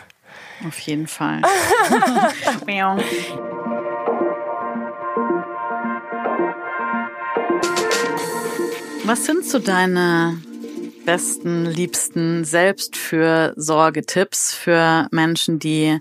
[0.67, 1.43] Auf jeden Fall.
[9.05, 10.43] Was sind so deine
[11.07, 15.99] besten, liebsten Selbstfürsorge-Tipps für Menschen, die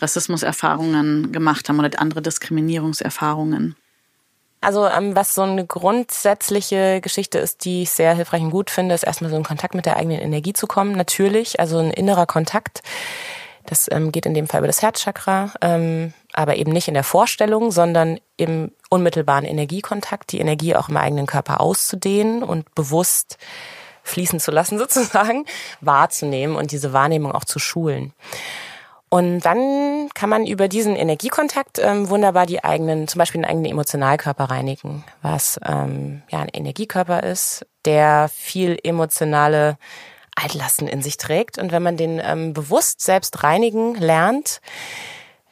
[0.00, 3.76] Rassismuserfahrungen gemacht haben oder andere Diskriminierungserfahrungen?
[4.60, 8.94] Also ähm, was so eine grundsätzliche Geschichte ist, die ich sehr hilfreich und gut finde,
[8.94, 10.92] ist erstmal so in Kontakt mit der eigenen Energie zu kommen.
[10.92, 12.82] Natürlich, also ein innerer Kontakt.
[13.66, 17.04] Das ähm, geht in dem Fall über das Herzchakra, ähm, aber eben nicht in der
[17.04, 23.38] Vorstellung, sondern im unmittelbaren Energiekontakt, die Energie auch im eigenen Körper auszudehnen und bewusst
[24.02, 25.44] fließen zu lassen sozusagen,
[25.80, 28.12] wahrzunehmen und diese Wahrnehmung auch zu schulen.
[29.12, 33.72] Und dann kann man über diesen Energiekontakt ähm, wunderbar die eigenen, zum Beispiel den eigenen
[33.72, 39.78] Emotionalkörper reinigen, was ähm, ja ein Energiekörper ist, der viel emotionale
[40.36, 41.58] Altlasten in sich trägt.
[41.58, 44.60] Und wenn man den ähm, bewusst selbst reinigen lernt,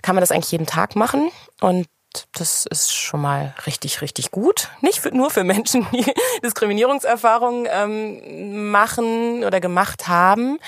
[0.02, 1.32] kann man das eigentlich jeden Tag machen.
[1.60, 1.88] Und
[2.32, 4.70] das ist schon mal richtig, richtig gut.
[4.80, 6.04] Nicht für, nur für Menschen, die
[6.44, 10.58] Diskriminierungserfahrungen ähm, machen oder gemacht haben,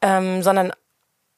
[0.00, 0.72] ähm, sondern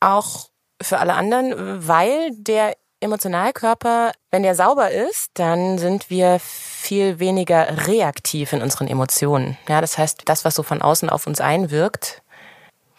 [0.01, 0.49] auch
[0.83, 7.87] für alle anderen, weil der Emotionalkörper, wenn der sauber ist, dann sind wir viel weniger
[7.87, 9.59] reaktiv in unseren Emotionen.
[9.69, 12.23] Ja, das heißt, das, was so von außen auf uns einwirkt,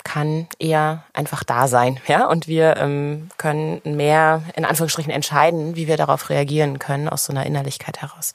[0.07, 5.87] kann eher einfach da sein, ja, und wir ähm, können mehr in Anführungsstrichen entscheiden, wie
[5.87, 8.33] wir darauf reagieren können aus so einer Innerlichkeit heraus.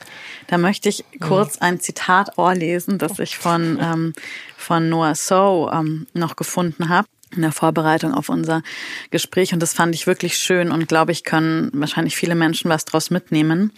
[0.48, 4.12] Da möchte ich kurz ein Zitat vorlesen, das ich von ähm,
[4.56, 8.62] von Noah So ähm, noch gefunden habe in der Vorbereitung auf unser
[9.10, 12.84] Gespräch und das fand ich wirklich schön und glaube ich können wahrscheinlich viele Menschen was
[12.84, 13.72] daraus mitnehmen.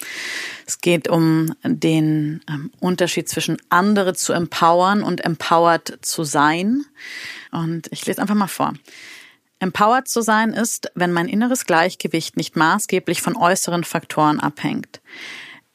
[0.67, 6.85] Es geht um den ähm, Unterschied zwischen andere zu empowern und empowered zu sein.
[7.53, 8.75] Und ich lese einfach mal vor.
[9.61, 15.01] Empowered zu sein ist, wenn mein inneres Gleichgewicht nicht maßgeblich von äußeren Faktoren abhängt.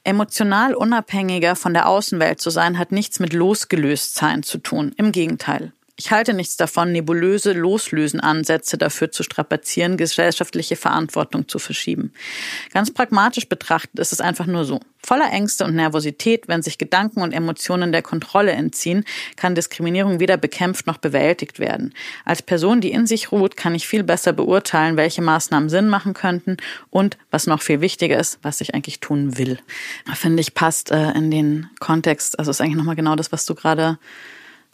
[0.04, 4.94] Emotional unabhängiger von der Außenwelt zu sein, hat nichts mit losgelöst sein zu tun.
[4.98, 5.74] Im Gegenteil.
[6.00, 12.14] Ich halte nichts davon, nebulöse Loslösen-Ansätze dafür zu strapazieren, gesellschaftliche Verantwortung zu verschieben.
[12.72, 14.80] Ganz pragmatisch betrachtet ist es einfach nur so.
[15.06, 19.04] Voller Ängste und Nervosität, wenn sich Gedanken und Emotionen der Kontrolle entziehen,
[19.36, 21.93] kann Diskriminierung weder bekämpft noch bewältigt werden.
[22.24, 26.14] Als Person, die in sich ruht, kann ich viel besser beurteilen, welche Maßnahmen Sinn machen
[26.14, 26.56] könnten
[26.89, 29.60] und, was noch viel wichtiger ist, was ich eigentlich tun will.
[30.14, 33.54] Finde ich passt äh, in den Kontext, also ist eigentlich nochmal genau das, was du
[33.54, 34.00] gerade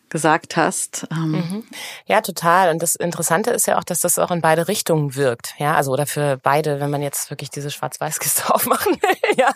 [0.10, 1.08] gesagt hast.
[1.12, 1.32] Ähm.
[1.32, 1.64] Mhm.
[2.06, 2.70] Ja, total.
[2.70, 5.56] Und das Interessante ist ja auch, dass das auch in beide Richtungen wirkt.
[5.58, 9.52] Ja, also oder für beide, wenn man jetzt wirklich diese Schwarz-Weiß-Kiste aufmachen will, ja,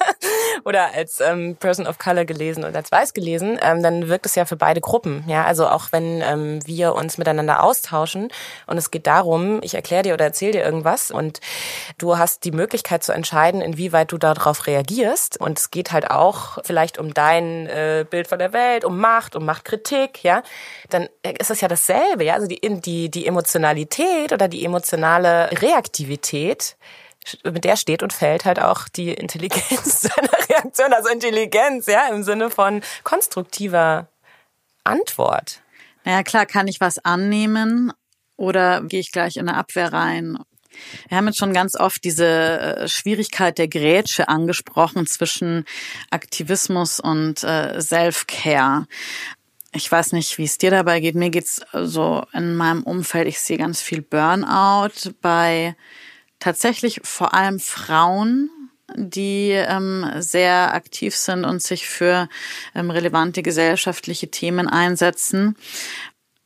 [0.65, 4.35] oder als ähm, Person of Color gelesen oder als Weiß gelesen, ähm, dann wirkt es
[4.35, 5.23] ja für beide Gruppen.
[5.27, 8.29] Ja, also auch wenn ähm, wir uns miteinander austauschen
[8.67, 11.39] und es geht darum, ich erkläre dir oder erzähle dir irgendwas und
[11.97, 15.39] du hast die Möglichkeit zu entscheiden, inwieweit du darauf reagierst.
[15.39, 19.35] Und es geht halt auch vielleicht um dein äh, Bild von der Welt, um Macht,
[19.35, 20.43] um Machtkritik, ja
[20.89, 21.07] dann
[21.39, 22.33] ist es ja dasselbe, ja.
[22.33, 26.77] Also die, die, die Emotionalität oder die emotionale Reaktivität,
[27.43, 32.23] mit der steht und fällt halt auch die Intelligenz seiner Reaktion, also Intelligenz, ja, im
[32.23, 34.07] Sinne von konstruktiver
[34.83, 35.61] Antwort.
[36.05, 37.91] Naja, klar, kann ich was annehmen
[38.37, 40.37] oder gehe ich gleich in eine Abwehr rein?
[41.07, 45.65] Wir haben jetzt schon ganz oft diese äh, Schwierigkeit der Grätsche angesprochen zwischen
[46.09, 48.85] Aktivismus und äh, Self-Care
[49.73, 51.15] ich weiß nicht, wie es dir dabei geht.
[51.15, 55.75] Mir geht's so in meinem Umfeld, ich sehe ganz viel Burnout bei
[56.39, 58.49] tatsächlich vor allem Frauen,
[58.95, 62.27] die ähm, sehr aktiv sind und sich für
[62.73, 65.55] ähm, relevante gesellschaftliche Themen einsetzen.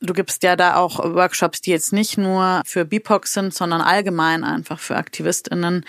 [0.00, 4.44] Du gibst ja da auch Workshops, die jetzt nicht nur für BIPOC sind, sondern allgemein
[4.44, 5.86] einfach für AktivistInnen.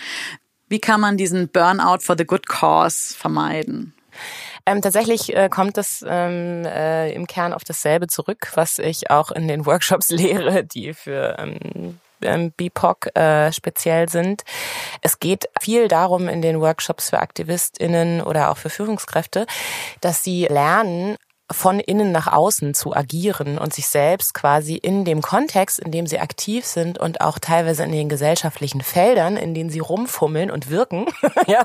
[0.68, 3.92] Wie kann man diesen Burnout for the good cause vermeiden?
[4.66, 9.30] Ähm, tatsächlich äh, kommt es ähm, äh, im Kern auf dasselbe zurück, was ich auch
[9.30, 14.42] in den Workshops lehre, die für ähm, ähm BIPOC äh, speziell sind.
[15.02, 19.46] Es geht viel darum in den Workshops für AktivistInnen oder auch für Führungskräfte,
[20.00, 21.16] dass sie lernen,
[21.50, 26.06] von innen nach außen zu agieren und sich selbst quasi in dem Kontext, in dem
[26.06, 30.70] sie aktiv sind und auch teilweise in den gesellschaftlichen Feldern, in denen sie rumfummeln und
[30.70, 31.06] wirken,
[31.46, 31.64] ja,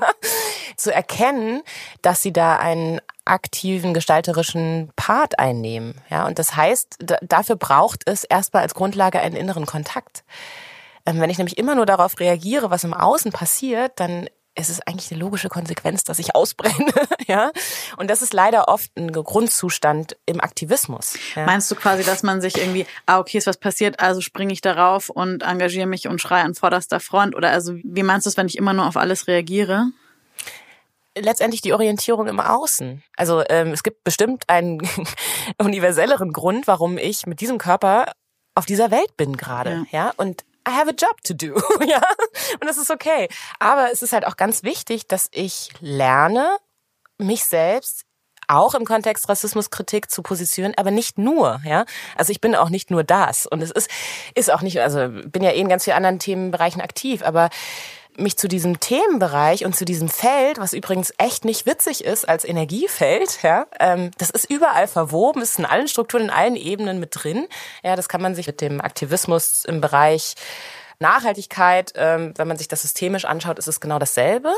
[0.76, 1.62] zu erkennen,
[2.00, 6.00] dass sie da einen aktiven gestalterischen Part einnehmen.
[6.10, 10.22] Ja, und das heißt, dafür braucht es erstmal als Grundlage einen inneren Kontakt.
[11.06, 14.86] Ähm, wenn ich nämlich immer nur darauf reagiere, was im Außen passiert, dann es ist
[14.86, 16.92] eigentlich eine logische Konsequenz, dass ich ausbrenne,
[17.26, 17.50] ja.
[17.96, 21.14] Und das ist leider oft ein Grundzustand im Aktivismus.
[21.34, 21.46] Ja?
[21.46, 24.60] Meinst du quasi, dass man sich irgendwie, ah, okay, ist was passiert, also springe ich
[24.60, 27.34] darauf und engagiere mich und schreie an vorderster Front?
[27.34, 29.86] Oder also, wie meinst du es, wenn ich immer nur auf alles reagiere?
[31.14, 33.02] letztendlich die Orientierung im Außen.
[33.18, 34.80] Also ähm, es gibt bestimmt einen
[35.58, 38.12] universelleren Grund, warum ich mit diesem Körper
[38.54, 40.06] auf dieser Welt bin gerade, ja.
[40.06, 40.12] ja?
[40.16, 42.00] Und I have a job to do, ja.
[42.60, 43.28] Und das ist okay.
[43.58, 46.56] Aber es ist halt auch ganz wichtig, dass ich lerne,
[47.18, 48.04] mich selbst
[48.48, 51.84] auch im Kontext Rassismuskritik zu positionieren, aber nicht nur, ja.
[52.16, 53.46] Also ich bin auch nicht nur das.
[53.46, 53.90] Und es ist,
[54.34, 57.50] ist auch nicht, also bin ja eh in ganz vielen anderen Themenbereichen aktiv, aber
[58.16, 62.44] mich zu diesem Themenbereich und zu diesem Feld, was übrigens echt nicht witzig ist als
[62.44, 67.10] Energiefeld, ja, ähm, das ist überall verwoben, ist in allen Strukturen, in allen Ebenen mit
[67.12, 67.46] drin.
[67.82, 70.34] Ja, das kann man sich mit dem Aktivismus im Bereich
[71.02, 74.50] Nachhaltigkeit, ähm, wenn man sich das systemisch anschaut, ist es genau dasselbe.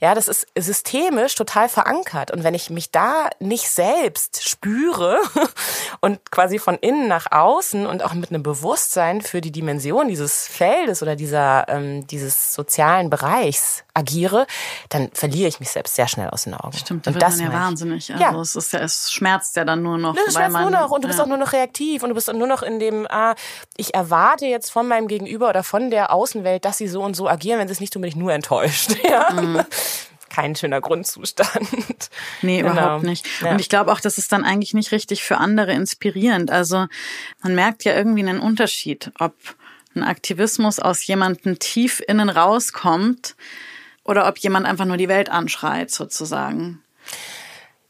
[0.00, 2.30] Ja, das ist systemisch total verankert.
[2.30, 5.18] Und wenn ich mich da nicht selbst spüre
[6.00, 10.46] und quasi von innen nach außen und auch mit einem Bewusstsein für die Dimension dieses
[10.46, 14.46] Feldes oder dieser ähm, dieses sozialen Bereichs agiere,
[14.88, 16.76] dann verliere ich mich selbst sehr schnell aus den Augen.
[16.76, 18.10] Stimmt, da und wird das man ja wahnsinnig.
[18.12, 18.40] Also ja.
[18.40, 20.16] es ist ja, es schmerzt ja dann nur noch.
[20.16, 22.32] Es schmerzt man, nur noch und du bist auch nur noch reaktiv und du bist
[22.32, 23.34] nur noch in dem, ah,
[23.76, 27.28] ich erwarte jetzt von meinem Gegenüber oder von der Außenwelt, dass sie so und so
[27.28, 28.96] agieren, wenn sie es nicht unbedingt nur enttäuscht.
[29.04, 29.30] Ja.
[29.30, 29.64] Mhm
[30.32, 32.10] kein schöner Grundzustand.
[32.40, 32.72] Nee, genau.
[32.72, 33.26] überhaupt nicht.
[33.42, 33.50] Ja.
[33.50, 36.50] Und ich glaube auch, das ist dann eigentlich nicht richtig für andere inspirierend.
[36.50, 36.86] Also
[37.42, 39.34] man merkt ja irgendwie einen Unterschied, ob
[39.94, 43.36] ein Aktivismus aus jemandem tief innen rauskommt
[44.04, 46.82] oder ob jemand einfach nur die Welt anschreit, sozusagen.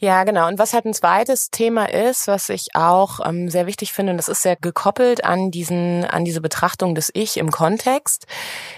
[0.03, 0.49] Ja, genau.
[0.49, 4.17] Und was halt ein zweites Thema ist, was ich auch ähm, sehr wichtig finde, und
[4.17, 8.27] das ist sehr gekoppelt an diesen, an diese Betrachtung des Ich im Kontext,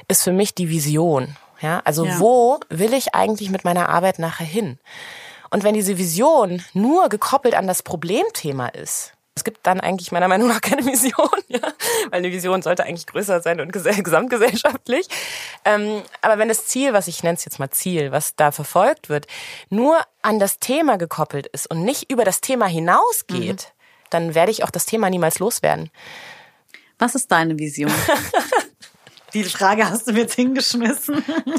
[0.07, 1.35] ist für mich die Vision.
[1.63, 2.21] Ja, also ja.
[2.21, 4.79] wo will ich eigentlich mit meiner Arbeit nachher hin?
[5.49, 10.29] Und wenn diese Vision nur gekoppelt an das Problemthema ist, es gibt dann eigentlich meiner
[10.29, 11.61] Meinung nach keine Vision, ja?
[12.11, 15.09] weil eine Vision sollte eigentlich größer sein und gesamtgesellschaftlich.
[15.65, 19.09] Ähm, aber wenn das Ziel, was ich nenne es jetzt mal Ziel, was da verfolgt
[19.09, 19.27] wird,
[19.71, 24.09] nur an das Thema gekoppelt ist und nicht über das Thema hinausgeht, mhm.
[24.11, 25.91] dann werde ich auch das Thema niemals loswerden.
[26.99, 27.93] Was ist deine Vision?
[29.35, 31.25] Die Frage hast du mir jetzt hingeschmissen.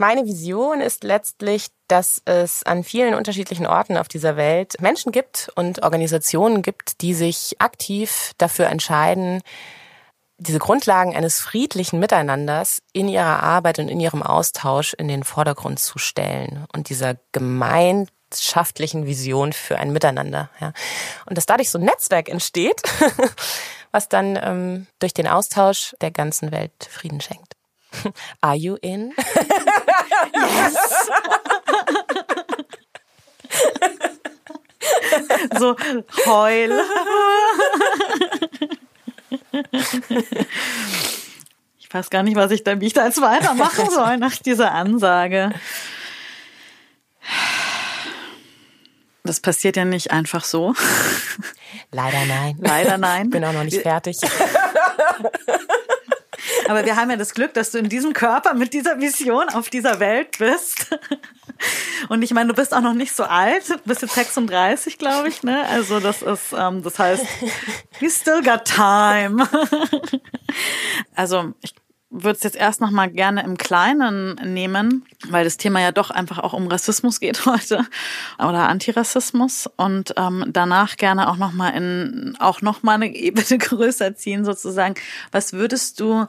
[0.00, 5.52] Meine Vision ist letztlich, dass es an vielen unterschiedlichen Orten auf dieser Welt Menschen gibt
[5.56, 9.42] und Organisationen gibt, die sich aktiv dafür entscheiden,
[10.38, 15.80] diese Grundlagen eines friedlichen Miteinanders in ihrer Arbeit und in ihrem Austausch in den Vordergrund
[15.80, 20.48] zu stellen und dieser gemeinschaftlichen Vision für ein Miteinander.
[20.62, 20.72] Ja.
[21.26, 22.80] Und dass dadurch so ein Netzwerk entsteht,
[23.92, 27.54] was dann ähm, durch den Austausch der ganzen Welt Frieden schenkt.
[28.40, 29.12] Are you in?
[30.34, 30.76] yes.
[35.58, 35.76] so
[36.26, 36.80] heul.
[41.78, 44.72] Ich weiß gar nicht, was ich da, wie ich da jetzt weitermachen soll nach dieser
[44.72, 45.50] Ansage.
[49.24, 50.74] Das passiert ja nicht einfach so.
[51.92, 52.56] Leider nein.
[52.60, 53.30] Leider nein.
[53.30, 54.18] Bin auch noch nicht fertig.
[56.68, 59.70] Aber wir haben ja das Glück, dass du in diesem Körper mit dieser Vision auf
[59.70, 60.86] dieser Welt bist.
[62.08, 65.28] Und ich meine, du bist auch noch nicht so alt, du bist jetzt 36, glaube
[65.28, 65.66] ich, ne?
[65.68, 67.24] Also das ist, ähm, das heißt,
[68.00, 69.48] we still got time.
[71.14, 71.74] Also ich
[72.10, 76.10] würde es jetzt erst noch mal gerne im Kleinen nehmen, weil das Thema ja doch
[76.10, 77.86] einfach auch um Rassismus geht heute
[78.38, 83.58] oder Antirassismus und ähm, danach gerne auch noch mal in auch noch mal eine Ebene
[83.58, 84.94] größer ziehen sozusagen.
[85.30, 86.26] Was würdest du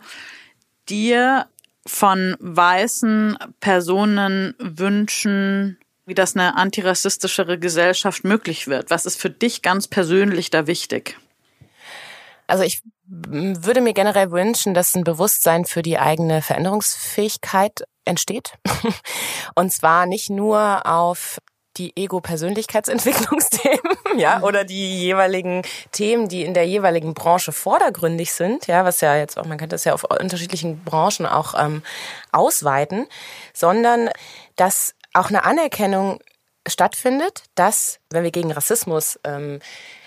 [0.88, 1.48] dir
[1.88, 8.92] von weißen Personen wünschen, wie das eine antirassistischere Gesellschaft möglich wird?
[8.92, 11.18] Was ist für dich ganz persönlich da wichtig?
[12.46, 18.54] Also ich würde mir generell wünschen, dass ein Bewusstsein für die eigene Veränderungsfähigkeit entsteht.
[19.56, 21.40] Und zwar nicht nur auf
[21.78, 28.86] die Ego-Persönlichkeitsentwicklungsthemen, ja, oder die jeweiligen Themen, die in der jeweiligen Branche vordergründig sind, ja,
[28.86, 31.84] was ja jetzt auch, man kann das ja auf unterschiedlichen Branchen auch ähm,
[32.32, 33.08] ausweiten,
[33.54, 34.10] sondern
[34.56, 36.20] dass auch eine Anerkennung
[36.68, 39.60] stattfindet, dass, wenn wir gegen Rassismus ähm,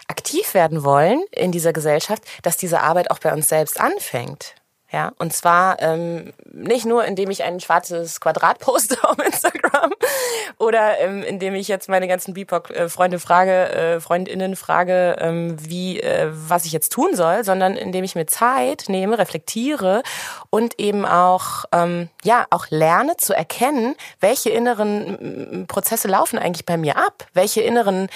[0.08, 4.54] aktiv werden wollen in dieser Gesellschaft, dass diese Arbeit auch bei uns selbst anfängt.
[4.94, 9.90] Ja, und zwar ähm, nicht nur, indem ich ein schwarzes Quadrat poste auf Instagram
[10.58, 16.28] oder ähm, indem ich jetzt meine ganzen BIPOC-Freunde frage, äh, Freundinnen frage, ähm, wie, äh,
[16.30, 20.04] was ich jetzt tun soll, sondern indem ich mir Zeit nehme, reflektiere
[20.50, 26.76] und eben auch, ähm, ja, auch lerne zu erkennen, welche inneren Prozesse laufen eigentlich bei
[26.76, 28.08] mir ab, welche inneren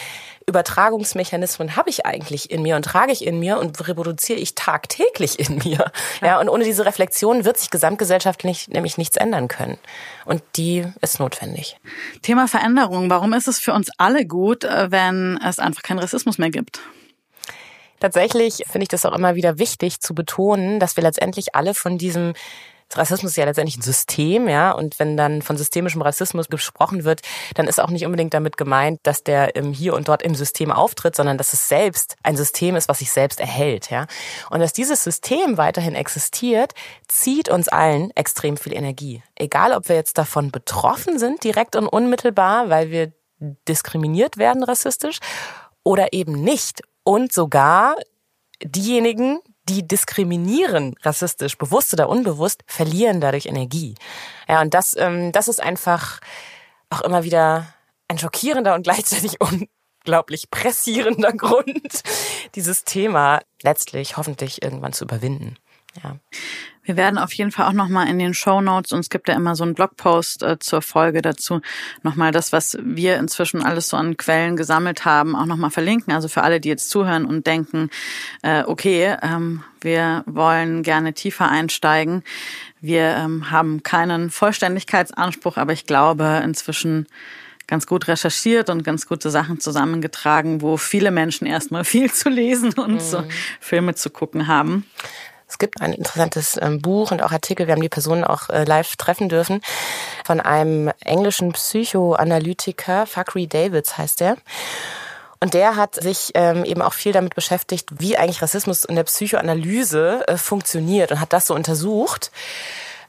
[0.49, 5.39] Übertragungsmechanismen habe ich eigentlich in mir und trage ich in mir und reproduziere ich tagtäglich
[5.39, 5.93] in mir.
[6.21, 9.79] Ja, ja und ohne diese Reflexion wird sich gesamtgesellschaftlich nämlich nichts ändern können.
[10.25, 11.77] Und die ist notwendig.
[12.23, 13.11] Thema Veränderung.
[13.11, 16.81] Warum ist es für uns alle gut, äh, wenn es einfach keinen Rassismus mehr gibt?
[18.01, 21.99] Tatsächlich finde ich das auch immer wieder wichtig zu betonen, dass wir letztendlich alle von
[21.99, 22.33] diesem
[22.95, 27.23] Rassismus ist ja letztendlich ein System, ja, und wenn dann von systemischem Rassismus gesprochen wird,
[27.55, 31.15] dann ist auch nicht unbedingt damit gemeint, dass der hier und dort im System auftritt,
[31.15, 34.07] sondern dass es selbst ein System ist, was sich selbst erhält, ja.
[34.51, 36.73] Und dass dieses System weiterhin existiert,
[37.09, 39.23] zieht uns allen extrem viel Energie.
[39.35, 43.13] Egal, ob wir jetzt davon betroffen sind, direkt und unmittelbar, weil wir
[43.69, 45.19] diskriminiert werden rassistisch,
[45.85, 47.95] oder eben nicht und sogar
[48.63, 53.95] diejenigen, die diskriminieren, rassistisch, bewusst oder unbewusst, verlieren dadurch Energie.
[54.49, 56.21] Ja, und das, ähm, das ist einfach
[56.91, 57.67] auch immer wieder
[58.09, 62.03] ein schockierender und gleichzeitig unglaublich pressierender Grund,
[62.55, 65.57] dieses Thema letztlich hoffentlich irgendwann zu überwinden.
[66.03, 66.17] Ja.
[66.89, 69.35] Wir werden auf jeden Fall auch nochmal in den Show Notes, und es gibt ja
[69.35, 71.61] immer so einen Blogpost äh, zur Folge dazu,
[72.03, 76.15] nochmal das, was wir inzwischen alles so an Quellen gesammelt haben, auch nochmal verlinken.
[76.15, 77.91] Also für alle, die jetzt zuhören und denken,
[78.41, 82.25] äh, okay, ähm, wir wollen gerne tiefer einsteigen.
[82.81, 87.07] Wir ähm, haben keinen Vollständigkeitsanspruch, aber ich glaube inzwischen
[87.67, 92.73] ganz gut recherchiert und ganz gute Sachen zusammengetragen, wo viele Menschen erstmal viel zu lesen
[92.73, 93.01] und mhm.
[93.01, 93.25] so
[93.61, 94.87] Filme zu gucken haben.
[95.49, 98.65] Es gibt ein interessantes ähm, Buch und auch Artikel, wir haben die Personen auch äh,
[98.65, 99.63] live treffen dürfen,
[100.25, 104.37] von einem englischen Psychoanalytiker, Fakri Davids heißt der.
[105.41, 109.05] Und der hat sich ähm, eben auch viel damit beschäftigt, wie eigentlich Rassismus in der
[109.05, 112.31] Psychoanalyse äh, funktioniert und hat das so untersucht.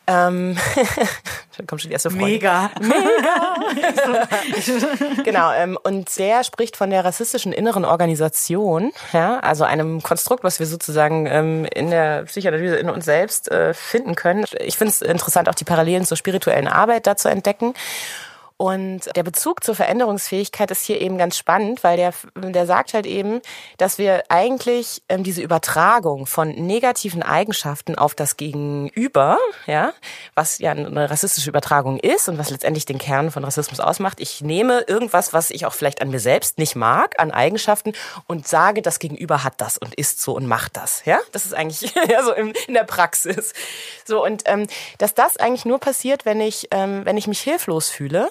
[0.09, 0.57] Ähm,
[1.57, 2.25] da kommt schon die erste Frage.
[2.25, 2.71] Mega.
[2.81, 3.55] Mega.
[5.23, 5.51] genau.
[5.53, 10.65] Ähm, und der spricht von der rassistischen inneren Organisation, ja, also einem Konstrukt, was wir
[10.65, 14.45] sozusagen ähm, in der Psychoanalyse in uns selbst äh, finden können.
[14.59, 17.75] Ich finde es interessant, auch die Parallelen zur spirituellen Arbeit da zu entdecken.
[18.61, 23.05] Und der Bezug zur Veränderungsfähigkeit ist hier eben ganz spannend, weil der, der sagt halt
[23.05, 23.39] eben,
[23.77, 29.93] dass wir eigentlich ähm, diese Übertragung von negativen Eigenschaften auf das Gegenüber, ja,
[30.35, 34.19] was ja eine rassistische Übertragung ist und was letztendlich den Kern von Rassismus ausmacht.
[34.19, 37.93] Ich nehme irgendwas, was ich auch vielleicht an mir selbst nicht mag, an Eigenschaften
[38.27, 41.19] und sage, das Gegenüber hat das und ist so und macht das, ja.
[41.31, 43.53] Das ist eigentlich ja so in, in der Praxis.
[44.03, 47.87] So und ähm, dass das eigentlich nur passiert, wenn ich ähm, wenn ich mich hilflos
[47.87, 48.29] fühle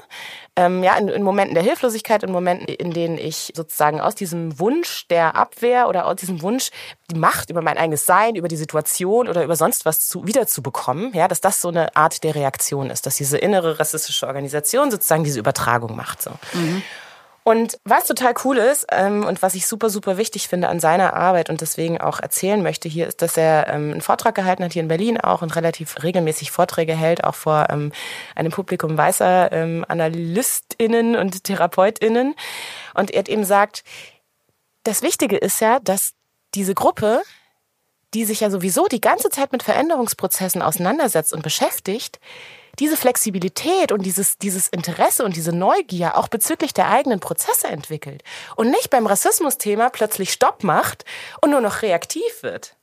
[0.56, 4.58] ähm, ja, in, in Momenten der Hilflosigkeit, in Momenten, in denen ich sozusagen aus diesem
[4.58, 6.70] Wunsch der Abwehr oder aus diesem Wunsch,
[7.10, 11.12] die Macht über mein eigenes Sein, über die Situation oder über sonst was zu, wiederzubekommen,
[11.14, 15.22] ja, dass das so eine Art der Reaktion ist, dass diese innere rassistische Organisation sozusagen
[15.22, 16.22] diese Übertragung macht.
[16.22, 16.30] So.
[16.54, 16.82] Mhm.
[17.48, 21.14] Und was total cool ist ähm, und was ich super, super wichtig finde an seiner
[21.14, 24.74] Arbeit und deswegen auch erzählen möchte hier, ist, dass er ähm, einen Vortrag gehalten hat
[24.74, 27.90] hier in Berlin auch und relativ regelmäßig Vorträge hält, auch vor ähm,
[28.34, 32.34] einem Publikum weißer ähm, AnalystInnen und TherapeutInnen.
[32.92, 33.82] Und er hat eben sagt,
[34.82, 36.12] das Wichtige ist ja, dass
[36.54, 37.22] diese Gruppe,
[38.12, 42.20] die sich ja sowieso die ganze Zeit mit Veränderungsprozessen auseinandersetzt und beschäftigt,
[42.78, 48.22] diese Flexibilität und dieses, dieses Interesse und diese Neugier auch bezüglich der eigenen Prozesse entwickelt
[48.56, 51.04] und nicht beim Rassismus-Thema plötzlich Stopp macht
[51.40, 52.74] und nur noch reaktiv wird.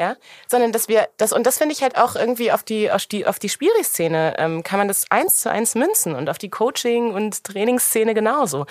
[0.00, 0.16] Ja,
[0.48, 3.26] sondern dass wir das und das finde ich halt auch irgendwie auf die auf die
[3.26, 7.12] auf die Spiri-Szene ähm, kann man das eins zu eins münzen und auf die Coaching
[7.12, 8.64] und Trainingsszene genauso.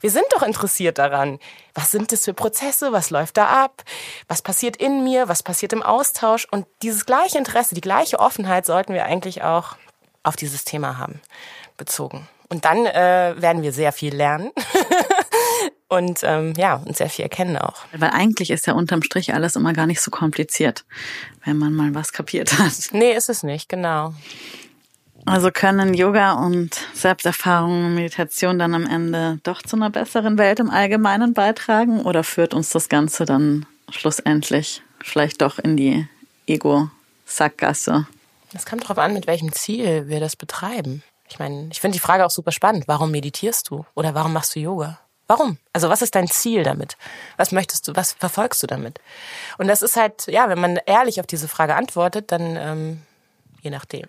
[0.00, 1.40] Wir sind doch interessiert daran,
[1.74, 3.82] was sind das für Prozesse, was läuft da ab,
[4.28, 8.64] was passiert in mir, was passiert im Austausch und dieses gleiche Interesse, die gleiche Offenheit
[8.64, 9.76] sollten wir eigentlich auch
[10.26, 11.20] auf dieses Thema haben,
[11.76, 12.28] bezogen.
[12.48, 14.50] Und dann äh, werden wir sehr viel lernen.
[15.88, 17.84] und ähm, ja, und sehr viel erkennen auch.
[17.92, 20.84] Weil eigentlich ist ja unterm Strich alles immer gar nicht so kompliziert,
[21.44, 22.72] wenn man mal was kapiert hat.
[22.92, 24.14] Nee, ist es nicht, genau.
[25.24, 30.60] Also können Yoga und Selbsterfahrung und Meditation dann am Ende doch zu einer besseren Welt
[30.60, 36.06] im Allgemeinen beitragen oder führt uns das Ganze dann schlussendlich vielleicht doch in die
[36.46, 38.06] Ego-Sackgasse?
[38.56, 41.02] Es kommt darauf an, mit welchem Ziel wir das betreiben.
[41.28, 42.88] Ich meine, ich finde die Frage auch super spannend.
[42.88, 43.84] Warum meditierst du?
[43.94, 44.98] Oder warum machst du Yoga?
[45.26, 45.58] Warum?
[45.72, 46.96] Also was ist dein Ziel damit?
[47.36, 49.00] Was möchtest du, was verfolgst du damit?
[49.58, 53.02] Und das ist halt, ja, wenn man ehrlich auf diese Frage antwortet, dann ähm,
[53.60, 54.06] je nachdem.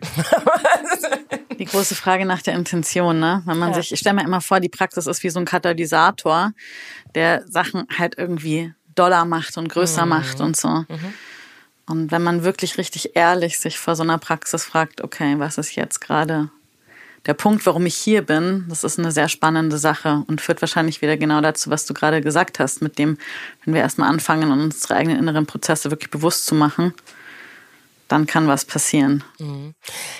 [1.59, 3.41] die große Frage nach der Intention, ne?
[3.45, 3.75] Wenn man ja.
[3.75, 6.51] sich, ich stelle mir immer vor, die Praxis ist wie so ein Katalysator,
[7.15, 10.09] der Sachen halt irgendwie doller macht und größer mhm.
[10.09, 10.69] macht und so.
[10.69, 11.13] Mhm.
[11.87, 15.75] Und wenn man wirklich richtig ehrlich sich vor so einer Praxis fragt, okay, was ist
[15.75, 16.49] jetzt gerade
[17.25, 21.01] der Punkt, warum ich hier bin, das ist eine sehr spannende Sache und führt wahrscheinlich
[21.01, 23.17] wieder genau dazu, was du gerade gesagt hast, mit dem,
[23.63, 26.93] wenn wir erstmal anfangen, unsere eigenen inneren Prozesse wirklich bewusst zu machen,
[28.07, 29.23] dann kann was passieren.
[29.39, 29.73] Mhm.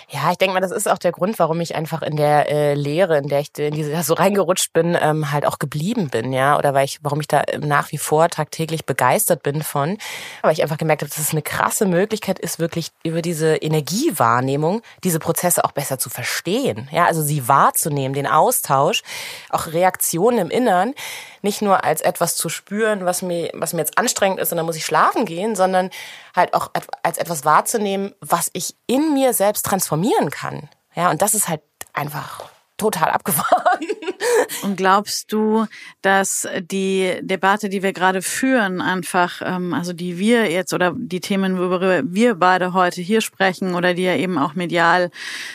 [0.09, 2.73] Ja, ich denke mal, das ist auch der Grund, warum ich einfach in der äh,
[2.73, 6.57] Lehre, in der ich in diese so reingerutscht bin, ähm, halt auch geblieben bin, ja,
[6.57, 9.97] oder weil ich, warum ich da nach wie vor tagtäglich begeistert bin von,
[10.41, 14.81] aber ich einfach gemerkt habe, dass es eine krasse Möglichkeit ist, wirklich über diese Energiewahrnehmung
[15.03, 19.03] diese Prozesse auch besser zu verstehen, ja, also sie wahrzunehmen, den Austausch,
[19.49, 20.93] auch Reaktionen im Innern,
[21.41, 24.65] nicht nur als etwas zu spüren, was mir, was mir jetzt anstrengend ist und dann
[24.65, 25.89] muss ich schlafen gehen, sondern
[26.35, 26.71] halt auch
[27.03, 30.69] als etwas wahrzunehmen, was ich in mir selbst transformieren kann.
[30.95, 31.61] Ja, und das ist halt
[31.93, 33.79] einfach total abgefahren.
[34.63, 35.65] Und glaubst du,
[36.01, 41.19] dass die Debatte, die wir gerade führen, einfach, ähm, also die wir jetzt oder die
[41.19, 45.09] Themen, worüber wir beide heute hier sprechen oder die ja eben auch medial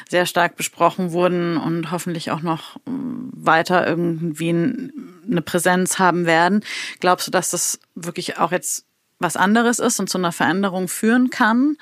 [0.09, 6.65] sehr stark besprochen wurden und hoffentlich auch noch ähm, weiter irgendwie eine Präsenz haben werden,
[7.01, 8.85] glaubst du, dass das wirklich auch jetzt
[9.19, 11.77] was anderes ist und zu einer Veränderung führen kann?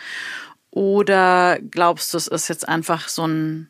[0.70, 3.69] Oder glaubst du, es ist jetzt einfach so ein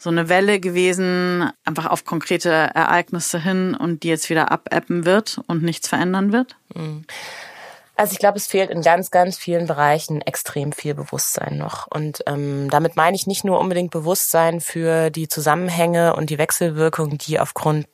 [0.00, 5.40] so eine Welle gewesen, einfach auf konkrete Ereignisse hin und die jetzt wieder abebben wird
[5.46, 6.56] und nichts verändern wird?
[6.74, 7.04] Mhm.
[7.98, 11.88] Also ich glaube, es fehlt in ganz, ganz vielen Bereichen extrem viel Bewusstsein noch.
[11.88, 17.18] Und ähm, damit meine ich nicht nur unbedingt Bewusstsein für die Zusammenhänge und die Wechselwirkung,
[17.18, 17.88] die aufgrund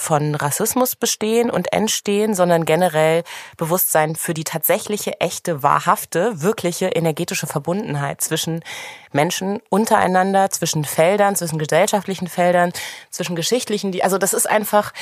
[0.00, 3.22] von Rassismus bestehen und entstehen, sondern generell
[3.56, 8.64] Bewusstsein für die tatsächliche, echte, wahrhafte, wirkliche energetische Verbundenheit zwischen
[9.12, 12.72] Menschen untereinander, zwischen Feldern, zwischen gesellschaftlichen Feldern,
[13.10, 14.92] zwischen geschichtlichen, also das ist einfach,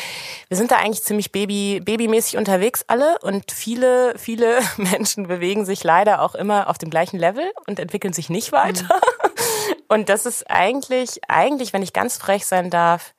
[0.48, 5.84] wir sind da eigentlich ziemlich baby, babymäßig unterwegs alle und viele, viele Menschen bewegen sich
[5.84, 8.84] leider auch immer auf dem gleichen Level und entwickeln sich nicht weiter.
[8.84, 9.28] Mhm.
[9.88, 13.14] Und das ist eigentlich, eigentlich, wenn ich ganz frech sein darf,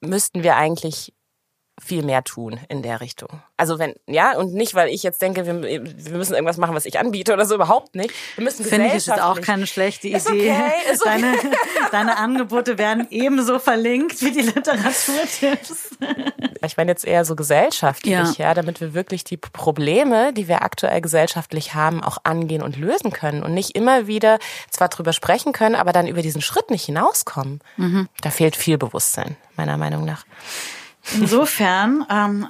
[0.00, 1.12] müssten wir eigentlich
[1.84, 3.42] viel mehr tun in der Richtung.
[3.56, 6.86] Also wenn, ja, und nicht, weil ich jetzt denke, wir, wir müssen irgendwas machen, was
[6.86, 8.12] ich anbiete oder so, überhaupt nicht.
[8.36, 10.16] Wir müssen Finde ich, ist auch keine schlechte Idee.
[10.16, 10.54] Ist okay,
[10.92, 11.20] ist okay.
[11.20, 11.34] Deine,
[11.90, 15.96] deine Angebote werden ebenso verlinkt wie die Literaturtipps.
[16.64, 18.32] Ich meine jetzt eher so gesellschaftlich, ja.
[18.36, 23.12] ja, damit wir wirklich die Probleme, die wir aktuell gesellschaftlich haben, auch angehen und lösen
[23.12, 24.38] können und nicht immer wieder
[24.70, 27.60] zwar drüber sprechen können, aber dann über diesen Schritt nicht hinauskommen.
[27.76, 28.08] Mhm.
[28.20, 30.24] Da fehlt viel Bewusstsein, meiner Meinung nach.
[31.14, 32.46] Insofern ähm,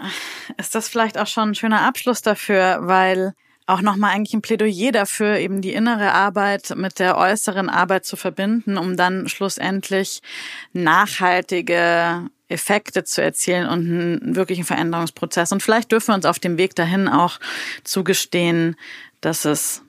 [0.58, 3.34] ist das vielleicht auch schon ein schöner Abschluss dafür, weil
[3.66, 8.16] auch nochmal eigentlich ein Plädoyer dafür, eben die innere Arbeit mit der äußeren Arbeit zu
[8.16, 10.20] verbinden, um dann schlussendlich
[10.72, 15.52] nachhaltige Effekte zu erzielen und einen wirklichen Veränderungsprozess.
[15.52, 17.38] Und vielleicht dürfen wir uns auf dem Weg dahin auch
[17.84, 18.76] zugestehen,
[19.20, 19.82] dass es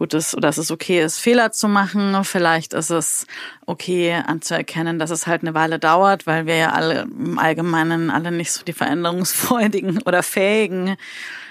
[0.00, 2.24] gut ist oder dass es okay ist, Fehler zu machen.
[2.24, 3.26] Vielleicht ist es
[3.66, 8.32] okay anzuerkennen, dass es halt eine Weile dauert, weil wir ja alle im Allgemeinen alle
[8.32, 10.96] nicht so die veränderungsfreudigen oder fähigen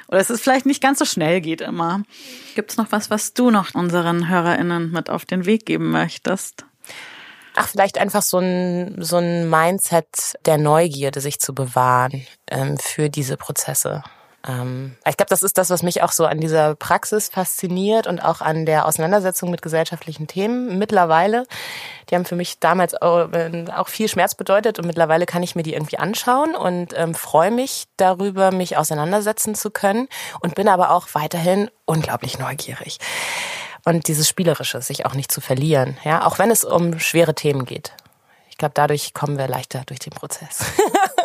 [0.08, 2.02] oder dass es vielleicht nicht ganz so schnell geht immer.
[2.56, 6.66] Gibt es noch was, was du noch unseren HörerInnen mit auf den Weg geben möchtest?
[7.56, 10.08] Ach, vielleicht einfach so ein, so ein Mindset
[10.48, 14.02] der Neugierde, sich zu bewahren ähm, für diese Prozesse.
[14.48, 18.20] Ähm, ich glaube, das ist das, was mich auch so an dieser Praxis fasziniert und
[18.20, 21.46] auch an der Auseinandersetzung mit gesellschaftlichen Themen mittlerweile.
[22.10, 23.30] Die haben für mich damals auch,
[23.76, 27.52] auch viel Schmerz bedeutet und mittlerweile kann ich mir die irgendwie anschauen und ähm, freue
[27.52, 30.08] mich darüber, mich auseinandersetzen zu können
[30.40, 33.00] und bin aber auch weiterhin unglaublich neugierig.
[33.86, 37.66] Und dieses Spielerische, sich auch nicht zu verlieren, ja, auch wenn es um schwere Themen
[37.66, 37.94] geht.
[38.50, 40.66] Ich glaube, dadurch kommen wir leichter durch den Prozess.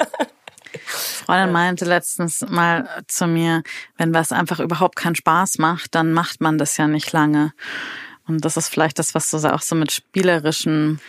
[1.05, 3.63] Freundin meinte letztens mal zu mir,
[3.97, 7.53] wenn was einfach überhaupt keinen Spaß macht, dann macht man das ja nicht lange.
[8.27, 11.01] Und das ist vielleicht das, was du auch so mit spielerischen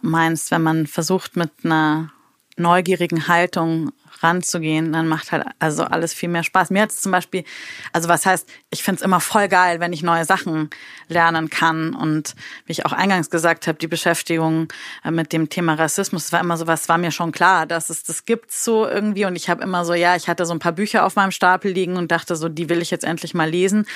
[0.00, 2.12] meinst, wenn man versucht mit einer
[2.56, 3.92] neugierigen Haltung
[4.22, 6.70] ranzugehen, dann macht halt also alles viel mehr Spaß.
[6.70, 7.44] Mir es zum Beispiel,
[7.92, 10.70] also was heißt, ich finde es immer voll geil, wenn ich neue Sachen
[11.08, 11.94] lernen kann.
[11.94, 12.34] Und
[12.64, 14.68] wie ich auch eingangs gesagt habe, die Beschäftigung
[15.04, 18.04] äh, mit dem Thema Rassismus, war immer so was, war mir schon klar, dass es
[18.04, 19.26] das gibt so irgendwie.
[19.26, 21.70] Und ich habe immer so, ja, ich hatte so ein paar Bücher auf meinem Stapel
[21.70, 23.86] liegen und dachte so, die will ich jetzt endlich mal lesen,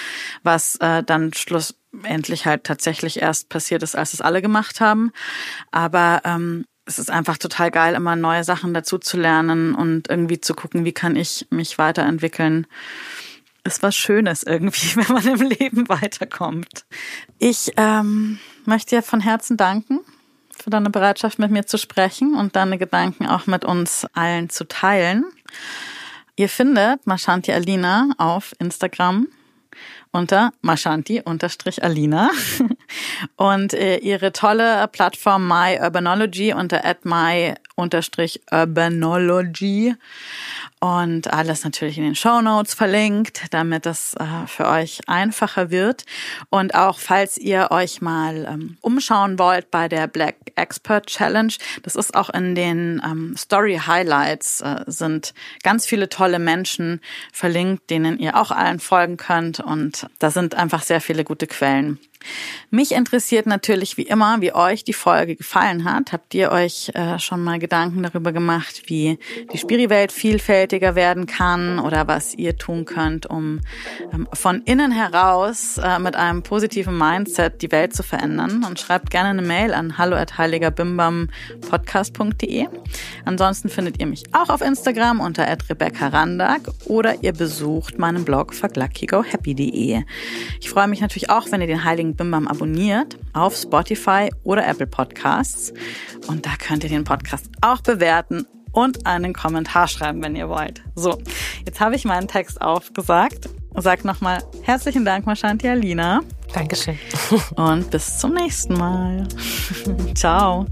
[0.43, 5.13] was äh, dann schlussendlich halt tatsächlich erst passiert ist, als es alle gemacht haben.
[5.71, 10.41] Aber ähm, es ist einfach total geil, immer neue Sachen dazu zu lernen und irgendwie
[10.41, 12.67] zu gucken, wie kann ich mich weiterentwickeln.
[13.63, 16.85] Ist was Schönes irgendwie, wenn man im Leben weiterkommt.
[17.39, 20.01] Ich ähm, möchte dir von Herzen danken
[20.53, 24.67] für deine Bereitschaft, mit mir zu sprechen und deine Gedanken auch mit uns allen zu
[24.67, 25.25] teilen.
[26.35, 29.29] Ihr findet Mashanti Alina auf Instagram
[30.13, 32.31] unter Mashanti-Alina.
[33.37, 37.05] Und äh, ihre tolle Plattform My Urbanology unter at
[37.81, 39.95] my-urbanology
[40.81, 46.05] und alles natürlich in den Show Notes verlinkt, damit es äh, für euch einfacher wird.
[46.49, 51.53] Und auch falls ihr euch mal ähm, umschauen wollt bei der Black Expert Challenge,
[51.83, 57.01] das ist auch in den ähm, Story Highlights äh, sind ganz viele tolle Menschen
[57.33, 59.61] verlinkt, denen ihr auch allen folgen könnt.
[59.61, 61.99] Und da sind einfach sehr viele gute Quellen
[62.71, 66.13] Mich interessiert natürlich wie immer, wie euch die Folge gefallen hat.
[66.13, 69.19] Habt ihr euch äh, schon mal Gedanken darüber gemacht, wie
[69.53, 73.61] die Spiriwelt vielfältiger werden kann oder was ihr tun könnt, um
[74.13, 78.65] ähm, von innen heraus äh, mit einem positiven Mindset die Welt zu verändern?
[78.65, 82.67] Und schreibt gerne eine Mail an hallo@heiligerbimbampodcast.de.
[83.25, 88.55] Ansonsten findet ihr mich auch auf Instagram unter Rebecca Randag oder ihr besucht meinen Blog
[88.55, 90.03] fuckluckygohappy.de.
[90.61, 94.87] Ich freue mich natürlich auch, wenn ihr den Heiligen Bimbam abonniert auf Spotify oder Apple
[94.87, 95.73] Podcasts.
[96.27, 100.83] Und da könnt ihr den Podcast auch bewerten und einen Kommentar schreiben, wenn ihr wollt.
[100.95, 101.19] So,
[101.67, 103.49] jetzt habe ich meinen Text aufgesagt.
[103.77, 106.21] Sag nochmal herzlichen Dank, Mashanti Alina.
[106.53, 106.99] Dankeschön.
[107.57, 109.27] Und bis zum nächsten Mal.
[110.15, 110.67] Ciao.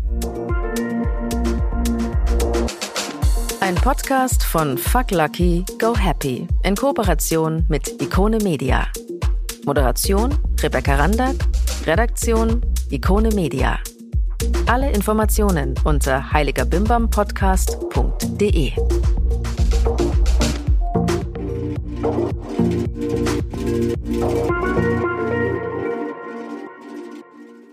[3.60, 8.86] Ein Podcast von Fuck Lucky, Go Happy in Kooperation mit Ikone Media.
[9.68, 11.36] Moderation Rebecca Randack,
[11.84, 13.78] Redaktion Ikone Media.
[14.66, 18.72] Alle Informationen unter heiligerbimbampodcast.de.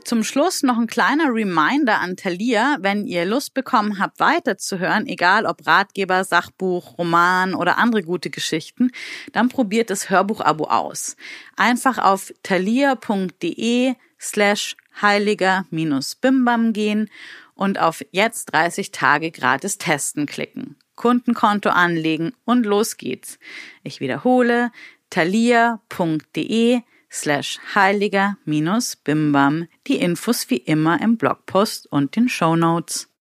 [0.06, 5.48] Zum Schluss noch ein kleiner Reminder an Thalia, wenn ihr Lust bekommen habt, weiterzuhören, egal
[5.48, 8.92] ob Ratgeber, Sachbuch, Roman oder andere gute Geschichten,
[9.34, 11.16] dann probiert das Hörbuch-Abo aus.
[11.56, 17.10] Einfach auf thalia.de slash heiliger-bimbam gehen
[17.56, 20.76] und auf jetzt 30 Tage gratis testen klicken.
[20.96, 23.40] Kundenkonto anlegen und los geht's.
[23.82, 24.72] Ich wiederhole,
[25.10, 26.84] thalia.de
[27.16, 29.68] slash heiliger minus bimbam.
[29.88, 33.08] Die Infos wie immer im Blogpost und den Show Notes.